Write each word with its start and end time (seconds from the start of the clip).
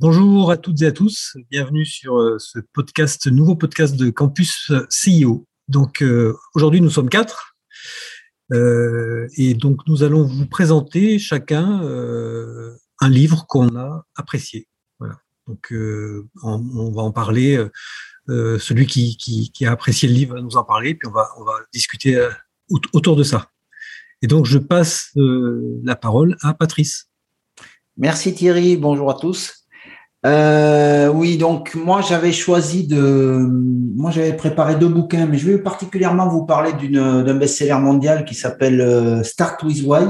Bonjour 0.00 0.52
à 0.52 0.56
toutes 0.56 0.80
et 0.82 0.86
à 0.86 0.92
tous, 0.92 1.36
bienvenue 1.50 1.84
sur 1.84 2.20
euh, 2.20 2.38
ce 2.38 2.60
podcast, 2.72 3.26
nouveau 3.26 3.56
podcast 3.56 3.96
de 3.96 4.10
Campus 4.10 4.70
CEO. 4.90 5.44
Donc 5.66 6.04
euh, 6.04 6.36
aujourd'hui 6.54 6.80
nous 6.80 6.88
sommes 6.88 7.08
quatre 7.08 7.56
euh, 8.52 9.26
et 9.36 9.54
donc 9.54 9.80
nous 9.88 10.04
allons 10.04 10.24
vous 10.24 10.46
présenter 10.46 11.18
chacun 11.18 11.82
un 13.00 13.08
livre 13.08 13.44
qu'on 13.48 13.74
a 13.76 14.06
apprécié. 14.14 14.68
Voilà. 15.00 15.16
Donc 15.48 15.74
on, 16.44 16.92
va 16.92 17.02
en 17.02 17.10
parler. 17.10 17.60
celui 18.28 18.86
qui, 18.86 19.16
qui, 19.16 19.66
a 19.66 19.72
apprécié 19.72 20.08
le 20.08 20.14
livre 20.14 20.36
va 20.36 20.42
nous 20.42 20.56
en 20.56 20.62
parler, 20.64 20.94
puis 20.94 21.08
on 21.08 21.12
va, 21.12 21.28
on 21.40 21.44
va 21.44 21.54
discuter 21.72 22.24
autour 22.70 23.16
de 23.16 23.24
ça. 23.24 23.50
Et 24.22 24.28
donc 24.28 24.46
je 24.46 24.58
passe 24.58 25.10
la 25.16 25.96
parole 25.96 26.36
à 26.42 26.54
Patrice. 26.54 27.10
Merci 27.96 28.32
Thierry, 28.32 28.76
bonjour 28.76 29.10
à 29.10 29.14
tous. 29.14 29.57
Euh, 30.26 31.08
oui, 31.08 31.38
donc 31.38 31.74
moi 31.74 32.00
j'avais 32.00 32.32
choisi 32.32 32.86
de, 32.86 33.38
moi 33.94 34.10
j'avais 34.10 34.32
préparé 34.32 34.74
deux 34.74 34.88
bouquins, 34.88 35.26
mais 35.26 35.38
je 35.38 35.48
vais 35.48 35.58
particulièrement 35.58 36.28
vous 36.28 36.44
parler 36.44 36.72
d'un 36.72 37.34
best-seller 37.34 37.78
mondial 37.78 38.24
qui 38.24 38.34
s'appelle 38.34 38.80
euh, 38.80 39.22
Start 39.22 39.62
with 39.62 39.84
Why 39.84 40.06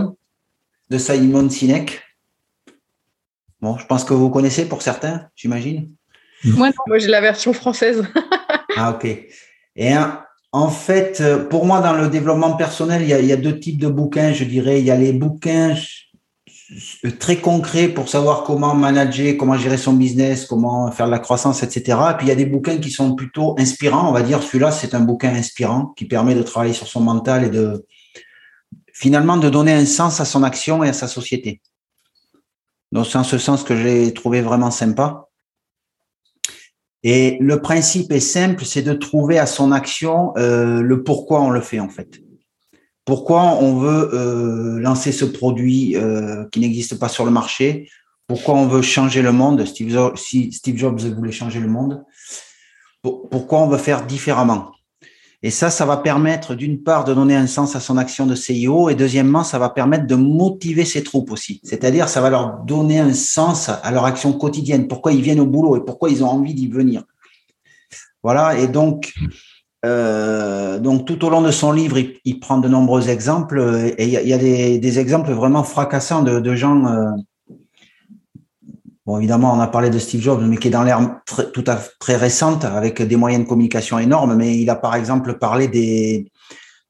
de 0.88 0.98
Simon 0.98 1.50
Sinek. 1.50 2.02
Bon, 3.60 3.76
je 3.76 3.84
pense 3.86 4.04
que 4.04 4.14
vous 4.14 4.30
connaissez 4.30 4.66
pour 4.66 4.80
certains, 4.80 5.28
j'imagine. 5.34 5.90
Moi, 6.44 6.70
moi 6.86 6.98
j'ai 6.98 7.08
la 7.08 7.20
version 7.20 7.52
française. 7.52 8.06
ah 8.76 8.92
ok. 8.92 9.06
Et 9.76 9.92
en 10.52 10.68
fait, 10.70 11.22
pour 11.50 11.66
moi 11.66 11.80
dans 11.80 11.92
le 11.92 12.08
développement 12.08 12.56
personnel, 12.56 13.02
il 13.02 13.08
y, 13.08 13.12
a, 13.12 13.20
il 13.20 13.26
y 13.26 13.32
a 13.32 13.36
deux 13.36 13.58
types 13.60 13.78
de 13.78 13.88
bouquins, 13.88 14.32
je 14.32 14.44
dirais. 14.44 14.80
Il 14.80 14.86
y 14.86 14.90
a 14.90 14.96
les 14.96 15.12
bouquins 15.12 15.74
très 17.18 17.36
concret 17.36 17.88
pour 17.88 18.08
savoir 18.08 18.42
comment 18.44 18.74
manager, 18.74 19.36
comment 19.38 19.56
gérer 19.56 19.78
son 19.78 19.94
business, 19.94 20.44
comment 20.44 20.90
faire 20.92 21.06
de 21.06 21.10
la 21.10 21.18
croissance, 21.18 21.62
etc. 21.62 21.98
Et 22.10 22.14
puis 22.16 22.26
il 22.26 22.28
y 22.28 22.32
a 22.32 22.36
des 22.36 22.46
bouquins 22.46 22.78
qui 22.78 22.90
sont 22.90 23.14
plutôt 23.14 23.54
inspirants. 23.58 24.08
On 24.08 24.12
va 24.12 24.22
dire 24.22 24.42
celui-là, 24.42 24.70
c'est 24.70 24.94
un 24.94 25.00
bouquin 25.00 25.34
inspirant 25.34 25.94
qui 25.96 26.04
permet 26.04 26.34
de 26.34 26.42
travailler 26.42 26.74
sur 26.74 26.86
son 26.86 27.00
mental 27.00 27.44
et 27.44 27.50
de 27.50 27.86
finalement 28.92 29.36
de 29.36 29.48
donner 29.48 29.72
un 29.72 29.86
sens 29.86 30.20
à 30.20 30.24
son 30.24 30.42
action 30.42 30.84
et 30.84 30.88
à 30.88 30.92
sa 30.92 31.08
société. 31.08 31.60
Donc 32.92 33.06
c'est 33.06 33.18
en 33.18 33.24
ce 33.24 33.38
sens 33.38 33.62
que 33.62 33.76
j'ai 33.76 34.12
trouvé 34.12 34.42
vraiment 34.42 34.70
sympa. 34.70 35.28
Et 37.02 37.38
le 37.40 37.60
principe 37.60 38.10
est 38.12 38.20
simple, 38.20 38.64
c'est 38.64 38.82
de 38.82 38.92
trouver 38.92 39.38
à 39.38 39.46
son 39.46 39.72
action 39.72 40.36
euh, 40.36 40.82
le 40.82 41.04
pourquoi 41.04 41.40
on 41.40 41.50
le 41.50 41.60
fait 41.60 41.80
en 41.80 41.88
fait. 41.88 42.20
Pourquoi 43.08 43.54
on 43.62 43.78
veut 43.78 44.10
euh, 44.12 44.78
lancer 44.80 45.12
ce 45.12 45.24
produit 45.24 45.96
euh, 45.96 46.44
qui 46.52 46.60
n'existe 46.60 46.98
pas 46.98 47.08
sur 47.08 47.24
le 47.24 47.30
marché? 47.30 47.88
Pourquoi 48.26 48.54
on 48.54 48.66
veut 48.66 48.82
changer 48.82 49.22
le 49.22 49.32
monde? 49.32 49.64
Steve, 49.64 50.12
Si 50.14 50.52
Steve 50.52 50.76
Jobs 50.76 51.00
voulait 51.00 51.32
changer 51.32 51.58
le 51.58 51.68
monde, 51.68 52.04
pourquoi 53.00 53.60
on 53.60 53.66
veut 53.66 53.78
faire 53.78 54.04
différemment? 54.04 54.72
Et 55.42 55.50
ça, 55.50 55.70
ça 55.70 55.86
va 55.86 55.96
permettre 55.96 56.54
d'une 56.54 56.82
part 56.82 57.04
de 57.04 57.14
donner 57.14 57.34
un 57.34 57.46
sens 57.46 57.74
à 57.76 57.80
son 57.80 57.96
action 57.96 58.26
de 58.26 58.34
CIO 58.34 58.90
et 58.90 58.94
deuxièmement, 58.94 59.42
ça 59.42 59.58
va 59.58 59.70
permettre 59.70 60.06
de 60.06 60.14
motiver 60.14 60.84
ses 60.84 61.02
troupes 61.02 61.30
aussi. 61.30 61.62
C'est-à-dire, 61.64 62.10
ça 62.10 62.20
va 62.20 62.28
leur 62.28 62.58
donner 62.66 62.98
un 62.98 63.14
sens 63.14 63.70
à 63.70 63.90
leur 63.90 64.04
action 64.04 64.34
quotidienne. 64.34 64.86
Pourquoi 64.86 65.12
ils 65.12 65.22
viennent 65.22 65.40
au 65.40 65.46
boulot 65.46 65.78
et 65.78 65.80
pourquoi 65.82 66.10
ils 66.10 66.22
ont 66.22 66.28
envie 66.28 66.52
d'y 66.52 66.68
venir? 66.68 67.04
Voilà. 68.22 68.58
Et 68.58 68.68
donc, 68.68 69.14
euh, 69.84 70.78
donc 70.78 71.06
tout 71.06 71.24
au 71.24 71.30
long 71.30 71.40
de 71.40 71.50
son 71.50 71.72
livre, 71.72 71.98
il, 72.24 72.40
prend 72.40 72.58
de 72.58 72.68
nombreux 72.68 73.10
exemples 73.10 73.92
et 73.96 74.04
il 74.04 74.28
y 74.28 74.32
a, 74.32 74.38
des, 74.38 74.98
exemples 74.98 75.30
vraiment 75.32 75.62
fracassants 75.62 76.22
de, 76.22 76.54
gens. 76.54 76.86
Euh, 76.86 77.10
bon, 79.06 79.18
évidemment, 79.18 79.54
on 79.54 79.60
a 79.60 79.68
parlé 79.68 79.90
de 79.90 79.98
Steve 79.98 80.20
Jobs, 80.20 80.42
mais 80.42 80.56
qui 80.56 80.68
est 80.68 80.72
dans 80.72 80.82
l'ère 80.82 81.20
tout 81.52 81.64
à 81.66 81.78
fait 82.02 82.16
récente 82.16 82.64
avec 82.64 83.02
des 83.02 83.16
moyens 83.16 83.44
de 83.44 83.48
communication 83.48 83.98
énormes. 83.98 84.34
Mais 84.34 84.58
il 84.58 84.68
a 84.68 84.76
par 84.76 84.94
exemple 84.96 85.34
parlé 85.34 85.68
des. 85.68 86.30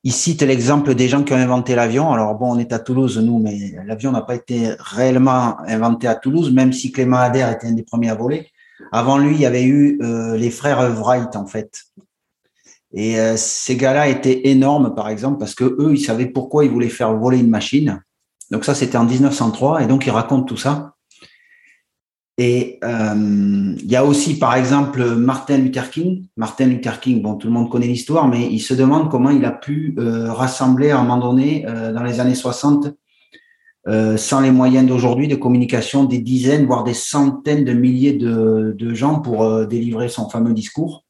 Il 0.05 0.12
cite 0.12 0.43
l'exemple 0.43 0.94
des 0.94 1.09
gens 1.09 1.25
qui 1.25 1.34
ont 1.34 1.37
inventé 1.37 1.75
l'avion. 1.75 2.12
Alors 2.12 2.37
bon, 2.37 2.55
on 2.55 2.59
est 2.59 2.72
à 2.72 2.78
Toulouse, 2.78 3.19
nous, 3.19 3.38
mais 3.38 3.75
l'avion 3.84 4.12
n'a 4.12 4.22
pas 4.22 4.37
été 4.37 4.70
réellement 4.78 5.59
inventé 5.66 6.06
à 6.06 6.15
Toulouse, 6.15 6.53
même 6.53 6.72
si 6.72 6.93
Clément 6.93 7.19
Adair 7.19 7.50
était 7.50 7.66
un 7.66 7.72
des 7.72 7.82
premiers 7.82 8.09
à 8.09 8.15
voler. 8.15 8.47
Avant 8.93 9.19
lui, 9.19 9.34
il 9.34 9.41
y 9.41 9.47
avait 9.47 9.65
eu 9.65 9.99
euh, 10.00 10.37
les 10.37 10.50
frères 10.50 10.88
Wright, 10.94 11.34
en 11.34 11.47
fait, 11.47 11.82
et 12.93 13.19
euh, 13.21 13.37
ces 13.37 13.76
gars-là 13.76 14.09
étaient 14.09 14.49
énormes, 14.49 14.94
par 14.94 15.09
exemple, 15.09 15.38
parce 15.38 15.54
que 15.54 15.65
eux, 15.65 15.93
ils 15.93 16.00
savaient 16.00 16.26
pourquoi 16.26 16.65
ils 16.65 16.71
voulaient 16.71 16.88
faire 16.88 17.15
voler 17.15 17.38
une 17.38 17.50
machine. 17.50 18.03
Donc 18.50 18.65
ça, 18.65 18.75
c'était 18.75 18.97
en 18.97 19.04
1903, 19.04 19.82
et 19.82 19.87
donc 19.87 20.06
ils 20.06 20.10
racontent 20.10 20.44
tout 20.44 20.56
ça. 20.56 20.94
Et 22.38 22.78
euh, 22.84 23.75
il 23.76 23.91
y 23.91 23.97
a 23.97 24.04
aussi, 24.04 24.38
par 24.38 24.54
exemple, 24.54 25.04
Martin 25.16 25.59
Luther 25.59 25.91
King. 25.91 26.28
Martin 26.37 26.66
Luther 26.66 27.00
King, 27.00 27.21
bon, 27.21 27.34
tout 27.34 27.49
le 27.49 27.53
monde 27.53 27.69
connaît 27.69 27.88
l'histoire, 27.88 28.28
mais 28.28 28.47
il 28.47 28.60
se 28.60 28.75
demande 28.75 29.10
comment 29.10 29.31
il 29.31 29.44
a 29.44 29.50
pu 29.50 29.94
euh, 29.99 30.32
rassembler 30.32 30.91
à 30.91 31.00
un 31.00 31.03
moment 31.03 31.19
donné, 31.19 31.66
dans 31.93 32.05
les 32.05 32.20
années 32.20 32.37
60, 32.37 32.88
sans 34.16 34.41
les 34.41 34.50
moyens 34.50 34.87
d'aujourd'hui 34.87 35.28
de 35.28 35.34
communication, 35.34 36.05
des 36.05 36.20
dizaines, 36.20 36.66
voire 36.66 36.84
des 36.84 36.94
centaines 36.94 37.65
de 37.65 37.72
milliers 37.72 38.12
de, 38.12 38.75
de 38.78 38.94
gens 38.94 39.19
pour 39.19 39.66
délivrer 39.66 40.09
son 40.09 40.28
fameux 40.28 40.53
discours. 40.53 41.07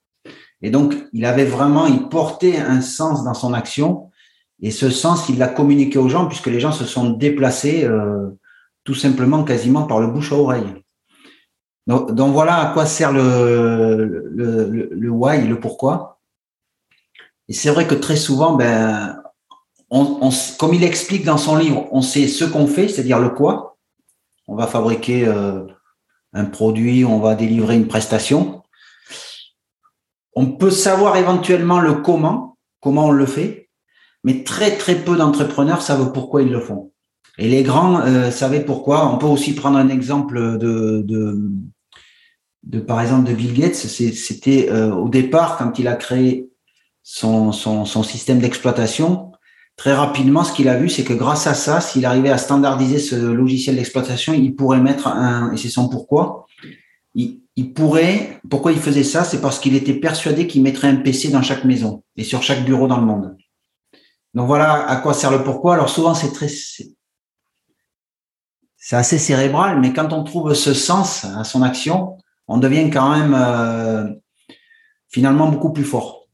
Et 0.62 0.70
donc, 0.70 0.94
il 1.12 1.24
avait 1.24 1.44
vraiment, 1.44 1.86
il 1.86 2.08
portait 2.08 2.58
un 2.58 2.80
sens 2.80 3.24
dans 3.24 3.34
son 3.34 3.54
action. 3.54 4.10
Et 4.60 4.70
ce 4.70 4.91
sens, 4.91 5.28
il 5.28 5.38
l'a 5.38 5.48
communiqué 5.48 5.98
aux 5.98 6.08
gens 6.08 6.26
puisque 6.26 6.48
les 6.48 6.60
gens 6.60 6.72
se 6.72 6.84
sont 6.84 7.10
déplacés 7.10 7.84
euh, 7.84 8.28
tout 8.84 8.94
simplement 8.94 9.44
quasiment 9.44 9.84
par 9.84 10.00
le 10.00 10.08
bouche 10.08 10.32
à 10.32 10.36
oreille. 10.36 10.74
Donc, 11.86 12.32
voilà 12.32 12.56
à 12.56 12.72
quoi 12.74 12.84
sert 12.84 13.12
le, 13.12 14.30
le, 14.30 14.88
le, 14.92 15.10
why, 15.10 15.47
le 15.47 15.58
pourquoi. 15.58 16.20
Et 17.48 17.54
c'est 17.54 17.70
vrai 17.70 17.86
que 17.86 17.94
très 17.94 18.16
souvent, 18.16 18.56
ben, 18.56 19.22
on, 19.88 20.18
on, 20.20 20.30
comme 20.58 20.74
il 20.74 20.84
explique 20.84 21.24
dans 21.24 21.38
son 21.38 21.56
livre, 21.56 21.86
on 21.92 22.02
sait 22.02 22.28
ce 22.28 22.44
qu'on 22.44 22.66
fait, 22.66 22.88
c'est-à-dire 22.88 23.18
le 23.20 23.30
quoi. 23.30 23.78
On 24.48 24.54
va 24.54 24.66
fabriquer 24.66 25.26
euh, 25.26 25.62
un 26.34 26.44
produit, 26.44 27.06
on 27.06 27.20
va 27.20 27.34
délivrer 27.34 27.76
une 27.76 27.88
prestation. 27.88 28.57
On 30.41 30.47
peut 30.53 30.71
savoir 30.71 31.16
éventuellement 31.16 31.81
le 31.81 31.94
comment, 31.94 32.56
comment 32.78 33.06
on 33.06 33.10
le 33.10 33.26
fait, 33.26 33.71
mais 34.22 34.44
très 34.44 34.76
très 34.76 34.94
peu 34.94 35.16
d'entrepreneurs 35.16 35.82
savent 35.82 36.12
pourquoi 36.12 36.43
ils 36.43 36.53
le 36.53 36.60
font. 36.60 36.93
Et 37.38 37.49
les 37.49 37.65
grands 37.65 38.03
euh, 38.03 38.31
savaient 38.31 38.65
pourquoi. 38.65 39.12
On 39.12 39.19
peut 39.19 39.27
aussi 39.27 39.53
prendre 39.53 39.77
un 39.78 39.88
exemple 39.88 40.59
de, 40.59 41.04
de, 42.62 42.78
par 42.78 43.00
exemple 43.00 43.28
de 43.28 43.34
Bill 43.34 43.53
Gates. 43.53 43.75
C'était 43.75 44.71
euh, 44.71 44.94
au 44.94 45.09
départ 45.09 45.57
quand 45.57 45.77
il 45.80 45.89
a 45.89 45.97
créé 45.97 46.48
son, 47.03 47.51
son, 47.51 47.84
son 47.84 48.04
système 48.04 48.39
d'exploitation. 48.39 49.33
Très 49.74 49.92
rapidement, 49.92 50.45
ce 50.45 50.53
qu'il 50.53 50.68
a 50.68 50.78
vu, 50.78 50.89
c'est 50.89 51.03
que 51.03 51.15
grâce 51.15 51.48
à 51.48 51.54
ça, 51.54 51.80
s'il 51.80 52.07
arrivait 52.07 52.30
à 52.30 52.39
standardiser 52.39 53.01
ce 53.01 53.16
logiciel 53.16 53.74
d'exploitation, 53.74 54.34
il 54.34 54.54
pourrait 54.54 54.80
mettre 54.80 55.09
un, 55.09 55.53
et 55.53 55.57
c'est 55.57 55.68
son 55.68 55.89
pourquoi, 55.89 56.47
il 57.59 57.75
pourrait, 57.75 58.41
pourquoi 58.49 58.71
il 58.71 58.78
faisait 58.78 59.03
ça? 59.03 59.25
C'est 59.25 59.41
parce 59.41 59.59
qu'il 59.59 59.75
était 59.75 59.95
persuadé 59.95 60.47
qu'il 60.47 60.63
mettrait 60.63 60.87
un 60.87 60.95
PC 60.95 61.31
dans 61.31 61.43
chaque 61.43 61.65
maison 61.65 62.05
et 62.16 62.22
sur 62.22 62.41
chaque 62.41 62.65
bureau 62.65 62.87
dans 62.87 62.99
le 62.99 63.05
monde. 63.05 63.37
Donc 64.33 64.47
voilà 64.47 64.89
à 64.89 64.95
quoi 65.01 65.13
sert 65.13 65.33
le 65.33 65.43
pourquoi. 65.43 65.75
Alors 65.75 65.89
souvent 65.89 66.15
c'est 66.15 66.33
très, 66.33 66.47
c'est 66.47 66.95
assez 68.95 69.19
cérébral, 69.19 69.81
mais 69.81 69.93
quand 69.93 70.13
on 70.13 70.22
trouve 70.22 70.55
ce 70.55 70.72
sens 70.72 71.25
à 71.25 71.43
son 71.43 71.63
action, 71.63 72.19
on 72.47 72.59
devient 72.59 72.91
quand 72.91 73.10
même 73.19 73.34
euh, 73.34 74.07
finalement 75.09 75.49
beaucoup 75.49 75.72
plus 75.72 75.83
fort. 75.83 76.28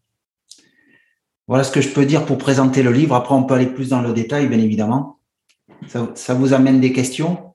Voilà 1.49 1.65
ce 1.65 1.73
que 1.73 1.81
je 1.81 1.89
peux 1.89 2.05
dire 2.05 2.27
pour 2.27 2.37
présenter 2.37 2.83
le 2.83 2.93
livre. 2.93 3.15
Après, 3.15 3.35
on 3.35 3.45
peut 3.45 3.55
aller 3.55 3.73
plus 3.73 3.89
dans 3.89 4.03
le 4.03 4.13
détail, 4.13 4.47
bien 4.47 4.59
évidemment. 4.59 5.21
ça 5.87 6.35
vous 6.35 6.53
amène 6.53 6.81
des 6.83 6.93
questions? 6.93 7.54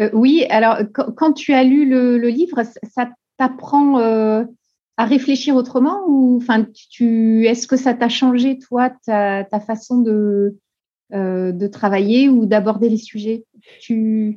Euh, 0.00 0.10
oui, 0.12 0.44
alors 0.50 0.78
quand, 0.92 1.32
tu 1.32 1.52
as 1.54 1.64
lu 1.64 1.88
le, 1.88 2.28
livre, 2.28 2.62
ça 2.94 3.08
t'apprend 3.38 3.98
euh, 3.98 4.44
à 4.96 5.04
réfléchir 5.04 5.54
autrement 5.56 6.02
ou 6.06 6.38
enfin 6.40 6.66
tu 6.90 7.46
est-ce 7.46 7.66
que 7.66 7.76
ça 7.76 7.94
t'a 7.94 8.08
changé 8.08 8.58
toi 8.58 8.90
ta, 9.06 9.44
façon 9.66 9.98
de 9.98 10.56
euh, 11.12 11.52
de 11.52 11.66
travailler 11.66 12.28
ou 12.28 12.46
d'aborder 12.46 12.88
les 12.88 12.98
sujets? 12.98 13.44
Tu 13.80 14.36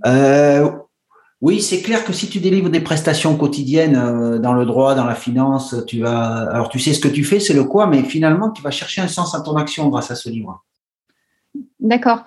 Oui, 1.42 1.62
c'est 1.62 1.82
clair 1.82 2.04
que 2.04 2.14
si 2.14 2.30
tu 2.30 2.40
délivres 2.40 2.70
des 2.70 2.82
prestations 2.82 3.36
quotidiennes 3.38 4.40
dans 4.40 4.54
le 4.54 4.66
droit, 4.66 4.96
dans 4.96 5.06
la 5.06 5.16
finance, 5.16 5.76
tu 5.88 6.00
vas. 6.00 6.50
Alors, 6.52 6.70
tu 6.70 6.80
sais 6.80 6.94
ce 6.94 7.00
que 7.00 7.08
tu 7.08 7.24
fais, 7.24 7.40
c'est 7.40 7.54
le 7.54 7.64
quoi, 7.64 7.88
mais 7.88 8.04
finalement, 8.04 8.52
tu 8.52 8.62
vas 8.62 8.72
chercher 8.72 9.02
un 9.02 9.08
sens 9.08 9.36
à 9.36 9.42
ton 9.42 9.56
action 9.56 9.88
grâce 9.88 10.12
à 10.12 10.16
ce 10.16 10.30
livre. 10.30 10.66
D'accord. 11.80 12.26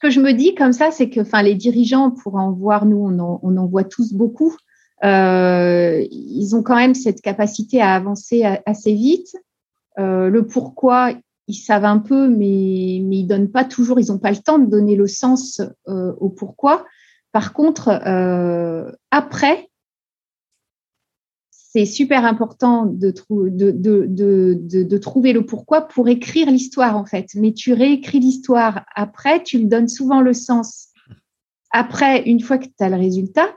Ce 0.00 0.06
que 0.06 0.10
je 0.10 0.20
me 0.20 0.32
dis 0.32 0.54
comme 0.54 0.72
ça, 0.72 0.92
c'est 0.92 1.10
que, 1.10 1.20
enfin, 1.20 1.42
les 1.42 1.56
dirigeants, 1.56 2.12
pour 2.12 2.36
en 2.36 2.52
voir, 2.52 2.86
nous, 2.86 2.98
on 2.98 3.18
en, 3.18 3.40
on 3.42 3.56
en 3.56 3.66
voit 3.66 3.82
tous 3.82 4.12
beaucoup. 4.12 4.54
Euh, 5.02 6.06
ils 6.12 6.54
ont 6.54 6.62
quand 6.62 6.76
même 6.76 6.94
cette 6.94 7.20
capacité 7.20 7.80
à 7.80 7.94
avancer 7.94 8.44
assez 8.64 8.92
vite. 8.92 9.34
Euh, 9.98 10.28
le 10.28 10.46
pourquoi, 10.46 11.14
ils 11.48 11.54
savent 11.54 11.84
un 11.84 11.98
peu, 11.98 12.28
mais, 12.28 13.00
mais 13.02 13.18
ils 13.18 13.26
donnent 13.26 13.50
pas 13.50 13.64
toujours, 13.64 13.98
ils 13.98 14.12
n'ont 14.12 14.18
pas 14.18 14.30
le 14.30 14.36
temps 14.36 14.60
de 14.60 14.66
donner 14.66 14.94
le 14.94 15.08
sens 15.08 15.60
euh, 15.88 16.12
au 16.20 16.28
pourquoi. 16.28 16.84
Par 17.32 17.52
contre, 17.52 17.88
euh, 18.06 18.92
après, 19.10 19.67
c'est 21.78 21.92
super 21.92 22.24
important 22.24 22.86
de, 22.86 23.14
de, 23.30 23.70
de, 24.82 24.98
trouver 24.98 25.32
le 25.32 25.46
pourquoi 25.46 25.82
pour 25.82 26.08
écrire 26.08 26.50
l'histoire, 26.50 26.96
en 26.96 27.04
fait. 27.04 27.26
Mais 27.36 27.52
tu 27.52 27.72
réécris 27.72 28.18
l'histoire 28.18 28.84
après, 28.96 29.42
tu 29.44 29.62
donnes 29.64 29.86
souvent 29.86 30.20
le 30.20 30.32
sens. 30.32 30.88
Après, 31.70 32.22
une 32.22 32.40
fois 32.40 32.58
que 32.58 32.64
tu 32.64 32.72
as 32.80 32.88
le 32.88 32.96
résultat, 32.96 33.54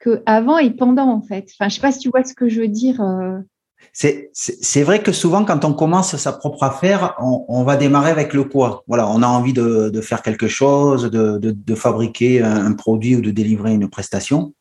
que 0.00 0.22
avant 0.26 0.58
et 0.58 0.70
pendant, 0.70 1.08
en 1.08 1.22
fait. 1.22 1.48
Enfin, 1.52 1.68
je 1.68 1.76
sais 1.76 1.80
pas 1.80 1.92
si 1.92 2.00
tu 2.00 2.08
vois 2.08 2.24
ce 2.24 2.34
que 2.34 2.48
je 2.48 2.62
veux 2.62 2.68
dire. 2.68 3.00
Euh. 3.00 3.38
C'est 3.92 4.82
vrai 4.82 5.00
que 5.00 5.12
souvent, 5.12 5.44
quand 5.44 5.64
on 5.64 5.74
commence 5.74 6.16
sa 6.16 6.32
propre 6.32 6.64
affaire, 6.64 7.14
on, 7.20 7.62
va 7.62 7.76
démarrer 7.76 8.10
avec 8.10 8.34
le 8.34 8.44
quoi. 8.44 8.82
Voilà, 8.88 9.08
on 9.08 9.22
a 9.22 9.28
envie 9.28 9.52
de, 9.52 10.00
faire 10.00 10.22
quelque 10.22 10.48
chose, 10.48 11.04
de, 11.10 11.74
fabriquer 11.76 12.42
un 12.42 12.72
produit 12.72 13.14
ou 13.14 13.20
de 13.20 13.30
délivrer 13.30 13.74
une 13.74 13.88
prestation. 13.88 14.54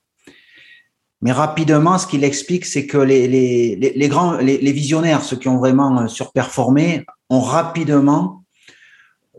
Mais 1.25 1.31
rapidement, 1.31 1.98
ce 1.98 2.06
qu'il 2.06 2.24
explique, 2.24 2.66
c'est 2.66 2.86
que 2.86 3.00
les, 3.00 3.27
les, 3.27 3.75
les, 3.75 4.07
grands, 4.07 4.38
les, 4.38 4.72
visionnaires, 4.72 5.24
ceux 5.24 5.36
qui 5.36 5.48
ont 5.48 5.57
vraiment 5.57 6.07
surperformé, 6.07 7.04
ont 7.31 7.39
rapidement, 7.39 8.44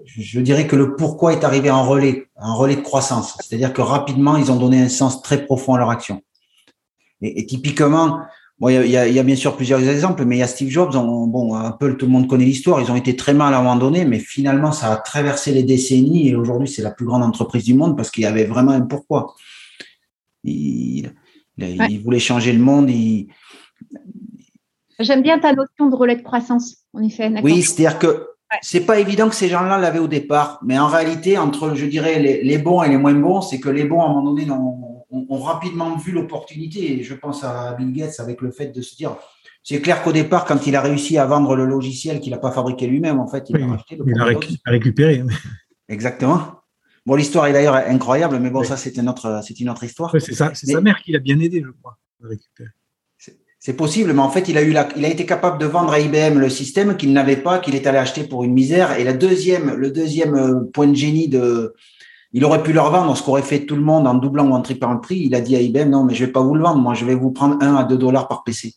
je 0.05 0.41
dirais 0.41 0.67
que 0.67 0.75
le 0.75 0.97
pourquoi 0.97 1.33
est 1.33 1.45
arrivé 1.45 1.71
en 1.71 1.85
relais, 1.85 2.27
en 2.35 2.57
relais 2.57 2.75
de 2.75 2.81
croissance. 2.81 3.39
C'est-à-dire 3.41 3.73
que 3.73 3.83
rapidement, 3.83 4.37
ils 4.37 4.51
ont 4.51 4.57
donné 4.57 4.83
un 4.83 4.89
sens 4.89 5.23
très 5.23 5.45
profond 5.47 5.75
à 5.75 5.79
leur 5.79 5.91
action. 5.91 6.25
Et, 7.23 7.47
typiquement, 7.47 8.19
Bon, 8.59 8.69
il 8.69 8.91
y, 8.91 8.97
a, 8.97 9.23
bien 9.23 9.37
sûr 9.37 9.55
plusieurs 9.55 9.87
exemples, 9.87 10.25
mais 10.25 10.37
il 10.37 10.39
y 10.41 10.43
a 10.43 10.49
Steve 10.49 10.71
Jobs. 10.71 10.93
bon, 10.93 11.55
Apple, 11.55 11.99
tout 11.99 12.07
le 12.07 12.11
monde 12.11 12.27
connaît 12.27 12.47
l'histoire. 12.47 12.81
Ils 12.81 12.91
ont 12.91 12.97
été 12.97 13.15
très 13.15 13.35
mal 13.35 13.55
à 13.55 13.59
un 13.59 13.63
moment 13.63 13.77
donné, 13.77 14.05
mais 14.05 14.19
finalement, 14.19 14.73
ça 14.73 14.91
a 14.93 14.97
traversé 14.97 15.53
les 15.53 15.63
décennies 15.63 16.31
et 16.31 16.35
aujourd'hui, 16.35 16.67
c'est 16.67 16.83
la 16.83 16.91
plus 16.91 17.07
grande 17.07 17.23
entreprise 17.23 17.63
du 17.63 17.75
monde 17.75 17.97
parce 17.97 18.11
qu'il 18.11 18.25
y 18.25 18.27
avait 18.27 18.47
vraiment 18.47 18.73
un 18.73 18.81
pourquoi. 18.81 19.37
Il, 20.43 21.13
il, 21.59 22.03
voulait 22.03 22.19
changer 22.19 22.53
le 22.53 22.59
monde. 22.59 22.91
Il... 22.91 23.29
J'aime 24.99 25.23
bien 25.23 25.39
ta 25.39 25.53
notion 25.53 25.89
de 25.89 25.95
relais 25.95 26.17
de 26.17 26.23
croissance, 26.23 26.85
en 26.93 27.03
effet. 27.03 27.33
Oui, 27.43 27.63
c'est-à-dire 27.63 27.99
que 27.99 28.29
c'est 28.63 28.87
pas 28.87 28.99
évident 28.99 29.29
que 29.29 29.35
ces 29.35 29.49
gens-là 29.49 29.79
l'avaient 29.79 29.99
au 29.99 30.09
départ, 30.09 30.61
mais 30.63 30.79
en 30.79 30.87
réalité, 30.87 31.37
entre, 31.39 31.75
je 31.75 31.87
dirais, 31.87 32.19
les, 32.21 32.43
les 32.43 32.59
bons 32.59 32.83
et 32.83 32.89
les 32.89 32.97
moins 32.97 33.15
bons, 33.15 33.41
c'est 33.41 33.61
que 33.61 33.69
les 33.69 33.85
bons, 33.85 34.01
à 34.01 34.07
un 34.07 34.09
moment 34.09 34.33
donné, 34.33 34.51
ont, 34.51 35.41
rapidement 35.43 35.97
vu 35.97 36.13
l'opportunité. 36.13 36.99
Et 36.99 37.03
je 37.03 37.15
pense 37.15 37.45
à 37.45 37.75
Bill 37.75 37.93
Gates 37.93 38.21
avec 38.21 38.41
le 38.41 38.51
fait 38.51 38.69
de 38.69 38.83
se 38.83 38.97
dire, 38.97 39.17
c'est 39.63 39.81
clair 39.81 40.03
qu'au 40.03 40.13
départ, 40.13 40.45
quand 40.45 40.67
il 40.67 40.77
a 40.77 40.81
réussi 40.81 41.19
à 41.19 41.27
vendre 41.27 41.57
le 41.57 41.67
logiciel 41.67 42.21
qu'il 42.21 42.33
n'a 42.33 42.39
pas 42.39 42.53
fabriqué 42.53 42.87
lui-même, 42.87 43.19
en 43.19 43.27
fait, 43.27 43.51
il 43.51 43.63
a 43.63 43.67
racheté. 43.67 43.99
il 44.05 44.21
a 44.21 44.71
récupéré. 44.71 45.25
Exactement. 45.89 46.41
Bon, 47.07 47.15
l'histoire 47.15 47.47
est 47.47 47.53
d'ailleurs 47.53 47.77
incroyable, 47.77 48.39
mais 48.41 48.51
bon, 48.51 48.65
ça, 48.65 48.77
c'est 48.77 48.97
une 48.97 49.09
autre, 49.09 49.41
c'est 49.47 49.61
une 49.61 49.71
autre 49.71 49.85
histoire. 49.85 50.11
c'est 50.19 50.35
ça, 50.35 50.51
c'est 50.55 50.67
sa 50.67 50.81
mère 50.81 51.01
qui 51.03 51.13
l'a 51.13 51.21
bien 51.21 51.39
aidé, 51.39 51.63
je 51.65 51.71
crois, 51.71 51.99
à 52.23 52.29
récupérer. 52.29 52.71
C'est 53.59 53.75
possible, 53.75 54.13
mais 54.13 54.21
en 54.21 54.31
fait, 54.31 54.49
il 54.49 54.59
a 54.59 54.63
eu 54.63 54.71
la, 54.71 54.89
il 54.97 55.05
a 55.05 55.09
été 55.09 55.27
capable 55.27 55.59
de 55.59 55.67
vendre 55.67 55.93
à 55.93 55.99
IBM 55.99 56.39
le 56.39 56.49
système 56.49 56.97
qu'il 56.97 57.13
n'avait 57.13 57.37
pas, 57.37 57.59
qu'il 57.59 57.75
est 57.75 57.87
allé 57.87 57.99
acheter 57.99 58.23
pour 58.23 58.45
une 58.45 58.53
misère. 58.53 58.97
Et 58.99 59.03
la 59.03 59.13
deuxième, 59.13 59.75
le 59.75 59.91
deuxième 59.91 60.35
euh, 60.37 60.61
point 60.73 60.87
de 60.87 60.95
génie 60.95 61.29
de, 61.29 61.75
il 62.33 62.45
aurait 62.45 62.63
pu 62.63 62.73
leur 62.73 62.91
vendre 62.91 63.17
ce 63.17 63.23
qu'aurait 63.23 63.43
fait 63.43 63.67
tout 63.67 63.77
le 63.77 63.83
monde 63.83 64.07
en 64.07 64.15
doublant 64.15 64.47
ou 64.47 64.53
en 64.53 64.61
triplant 64.61 64.93
le 64.93 65.01
prix. 65.01 65.19
Il 65.19 65.35
a 65.35 65.41
dit 65.41 65.57
à 65.57 65.61
IBM, 65.61 65.89
non, 65.89 66.05
mais 66.05 66.15
je 66.15 66.25
vais 66.25 66.33
pas 66.33 66.43
vous 66.43 66.55
le 66.55 66.63
vendre. 66.63 66.81
Moi, 66.81 66.95
je 66.95 67.05
vais 67.05 67.15
vous 67.15 67.31
prendre 67.31 67.57
1 67.61 67.77
à 67.77 67.85
2 67.85 67.97
dollars 67.97 68.29
par 68.29 68.45
PC. 68.45 68.75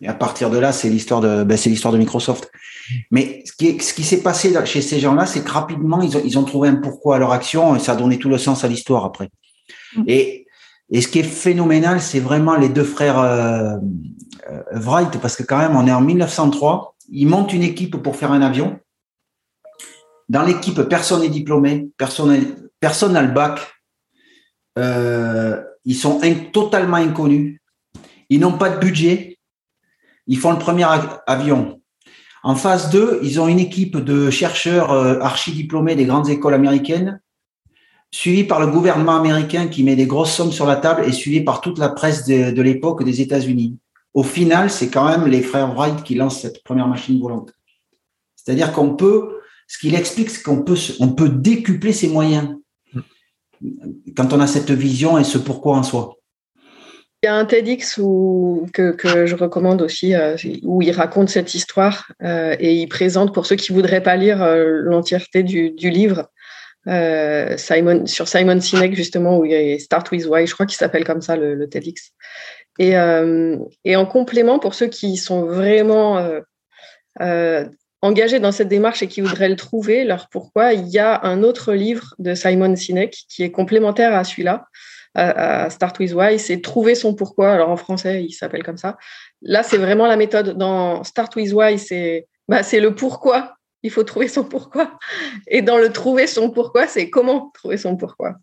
Et 0.00 0.08
à 0.08 0.14
partir 0.14 0.50
de 0.50 0.58
là, 0.58 0.72
c'est 0.72 0.88
l'histoire 0.88 1.20
de, 1.20 1.44
ben, 1.44 1.56
c'est 1.56 1.70
l'histoire 1.70 1.92
de 1.92 1.98
Microsoft. 1.98 2.50
Mais 3.10 3.42
ce 3.44 3.52
qui, 3.52 3.78
ce 3.80 3.92
qui 3.92 4.02
s'est 4.02 4.22
passé 4.22 4.54
chez 4.64 4.80
ces 4.80 4.98
gens-là, 4.98 5.26
c'est 5.26 5.44
que 5.44 5.50
rapidement, 5.50 6.00
ils 6.02 6.16
ont, 6.16 6.22
ils 6.24 6.38
ont 6.38 6.44
trouvé 6.44 6.68
un 6.68 6.76
pourquoi 6.76 7.16
à 7.16 7.18
leur 7.18 7.32
action 7.32 7.76
et 7.76 7.78
ça 7.78 7.92
a 7.92 7.96
donné 7.96 8.18
tout 8.18 8.28
le 8.28 8.38
sens 8.38 8.64
à 8.64 8.68
l'histoire 8.68 9.04
après. 9.04 9.28
Mm. 9.96 10.02
Et, 10.06 10.46
et 10.90 11.00
ce 11.00 11.08
qui 11.08 11.18
est 11.18 11.24
phénoménal, 11.24 12.00
c'est 12.00 12.20
vraiment 12.20 12.56
les 12.56 12.68
deux 12.68 12.84
frères 12.84 13.18
euh, 13.18 13.76
euh, 14.50 14.62
Wright, 14.72 15.18
parce 15.20 15.36
que 15.36 15.42
quand 15.42 15.58
même, 15.58 15.76
on 15.76 15.86
est 15.86 15.92
en 15.92 16.00
1903. 16.00 16.96
Ils 17.10 17.26
montent 17.28 17.52
une 17.52 17.62
équipe 17.62 17.96
pour 17.96 18.16
faire 18.16 18.32
un 18.32 18.42
avion. 18.42 18.78
Dans 20.28 20.42
l'équipe, 20.42 20.80
personne 20.82 21.20
n'est 21.20 21.28
diplômé, 21.28 21.88
personne 21.96 22.65
personne 22.80 23.12
n'a 23.12 23.22
le 23.22 23.32
bac. 23.32 23.60
Euh, 24.78 25.62
ils 25.84 25.94
sont 25.94 26.20
totalement 26.52 26.96
inconnus. 26.96 27.58
Ils 28.28 28.40
n'ont 28.40 28.58
pas 28.58 28.70
de 28.70 28.78
budget. 28.78 29.38
Ils 30.26 30.38
font 30.38 30.52
le 30.52 30.58
premier 30.58 30.86
avion. 31.26 31.80
En 32.42 32.54
phase 32.54 32.90
2, 32.90 33.20
ils 33.22 33.40
ont 33.40 33.48
une 33.48 33.58
équipe 33.58 33.96
de 33.96 34.30
chercheurs 34.30 34.92
euh, 34.92 35.18
archi-diplômés 35.20 35.96
des 35.96 36.04
grandes 36.04 36.28
écoles 36.28 36.54
américaines, 36.54 37.20
suivis 38.12 38.44
par 38.44 38.60
le 38.60 38.68
gouvernement 38.68 39.16
américain 39.16 39.66
qui 39.68 39.82
met 39.82 39.96
des 39.96 40.06
grosses 40.06 40.32
sommes 40.32 40.52
sur 40.52 40.66
la 40.66 40.76
table 40.76 41.04
et 41.06 41.12
suivi 41.12 41.40
par 41.40 41.60
toute 41.60 41.78
la 41.78 41.88
presse 41.88 42.24
de, 42.24 42.50
de 42.50 42.62
l'époque 42.62 43.04
des 43.04 43.20
États-Unis. 43.20 43.78
Au 44.14 44.22
final, 44.22 44.70
c'est 44.70 44.88
quand 44.88 45.08
même 45.08 45.26
les 45.26 45.42
frères 45.42 45.74
Wright 45.74 46.02
qui 46.02 46.14
lancent 46.14 46.40
cette 46.40 46.62
première 46.62 46.88
machine 46.88 47.20
volante. 47.20 47.52
C'est-à-dire 48.36 48.72
qu'on 48.72 48.94
peut, 48.94 49.40
ce 49.66 49.78
qu'il 49.78 49.94
explique, 49.94 50.30
c'est 50.30 50.42
qu'on 50.42 50.62
peut, 50.62 50.78
on 51.00 51.08
peut 51.08 51.28
décupler 51.28 51.92
ses 51.92 52.08
moyens 52.08 52.56
quand 54.16 54.32
on 54.32 54.40
a 54.40 54.46
cette 54.46 54.70
vision 54.70 55.18
et 55.18 55.24
ce 55.24 55.38
pourquoi 55.38 55.76
en 55.76 55.82
soi. 55.82 56.16
Il 57.22 57.26
y 57.26 57.28
a 57.30 57.34
un 57.34 57.46
TEDx 57.46 57.96
que, 58.72 59.26
je 59.26 59.34
recommande 59.34 59.80
aussi, 59.80 60.14
euh, 60.14 60.36
où 60.62 60.82
il 60.82 60.92
raconte 60.92 61.30
cette 61.30 61.54
histoire 61.54 62.12
euh, 62.22 62.54
et 62.60 62.74
il 62.74 62.88
présente, 62.88 63.32
pour 63.32 63.46
ceux 63.46 63.56
qui 63.56 63.72
voudraient 63.72 64.02
pas 64.02 64.16
lire 64.16 64.42
euh, 64.42 64.82
l'entièreté 64.82 65.42
du, 65.42 65.72
livre, 65.90 66.30
Simon, 67.56 68.06
sur 68.06 68.28
Simon 68.28 68.60
Sinek, 68.60 68.94
justement, 68.94 69.38
où 69.38 69.46
il 69.46 69.52
y 69.52 69.80
Start 69.80 70.12
with 70.12 70.26
Why, 70.26 70.46
je 70.46 70.52
crois 70.52 70.66
qu'il 70.66 70.76
s'appelle 70.76 71.04
comme 71.04 71.22
ça 71.22 71.36
le, 71.36 71.68
TEDx. 71.68 72.12
Et, 72.78 72.96
en 72.96 74.06
complément, 74.06 74.58
pour 74.58 74.74
ceux 74.74 74.88
qui 74.88 75.16
sont 75.16 75.46
vraiment 75.46 76.20
engagés 78.02 78.40
dans 78.40 78.52
cette 78.52 78.68
démarche 78.68 79.02
et 79.02 79.08
qui 79.08 79.20
voudraient 79.20 79.48
le 79.48 79.56
trouver, 79.56 80.04
leur 80.04 80.28
pourquoi, 80.28 80.72
il 80.72 80.88
y 80.88 80.98
a 80.98 81.24
un 81.24 81.42
autre 81.42 81.72
livre 81.72 82.14
de 82.18 82.34
Simon 82.34 82.76
Sinek 82.76 83.24
qui 83.28 83.42
est 83.42 83.50
complémentaire 83.50 84.14
à 84.14 84.24
celui-là, 84.24 84.66
à 85.16 85.70
Start 85.70 85.98
With 85.98 86.12
Why, 86.12 86.38
c'est 86.38 86.60
Trouver 86.60 86.94
son 86.94 87.14
pourquoi. 87.14 87.52
Alors 87.52 87.70
en 87.70 87.76
français, 87.76 88.24
il 88.24 88.32
s'appelle 88.32 88.62
comme 88.62 88.76
ça. 88.76 88.98
Là, 89.40 89.62
c'est 89.62 89.78
vraiment 89.78 90.06
la 90.06 90.16
méthode. 90.16 90.58
Dans 90.58 91.04
Start 91.04 91.34
With 91.36 91.52
Why, 91.52 91.78
c'est 91.78 92.26
bah, 92.48 92.60
le 92.72 92.94
pourquoi. 92.94 93.56
Il 93.82 93.90
faut 93.90 94.02
trouver 94.02 94.28
son 94.28 94.44
pourquoi. 94.44 94.98
Et 95.46 95.62
dans 95.62 95.78
le 95.78 95.90
trouver 95.90 96.26
son 96.26 96.50
pourquoi, 96.50 96.86
c'est 96.86 97.08
comment 97.08 97.50
trouver 97.54 97.76
son 97.76 97.96
pourquoi. 97.96 98.34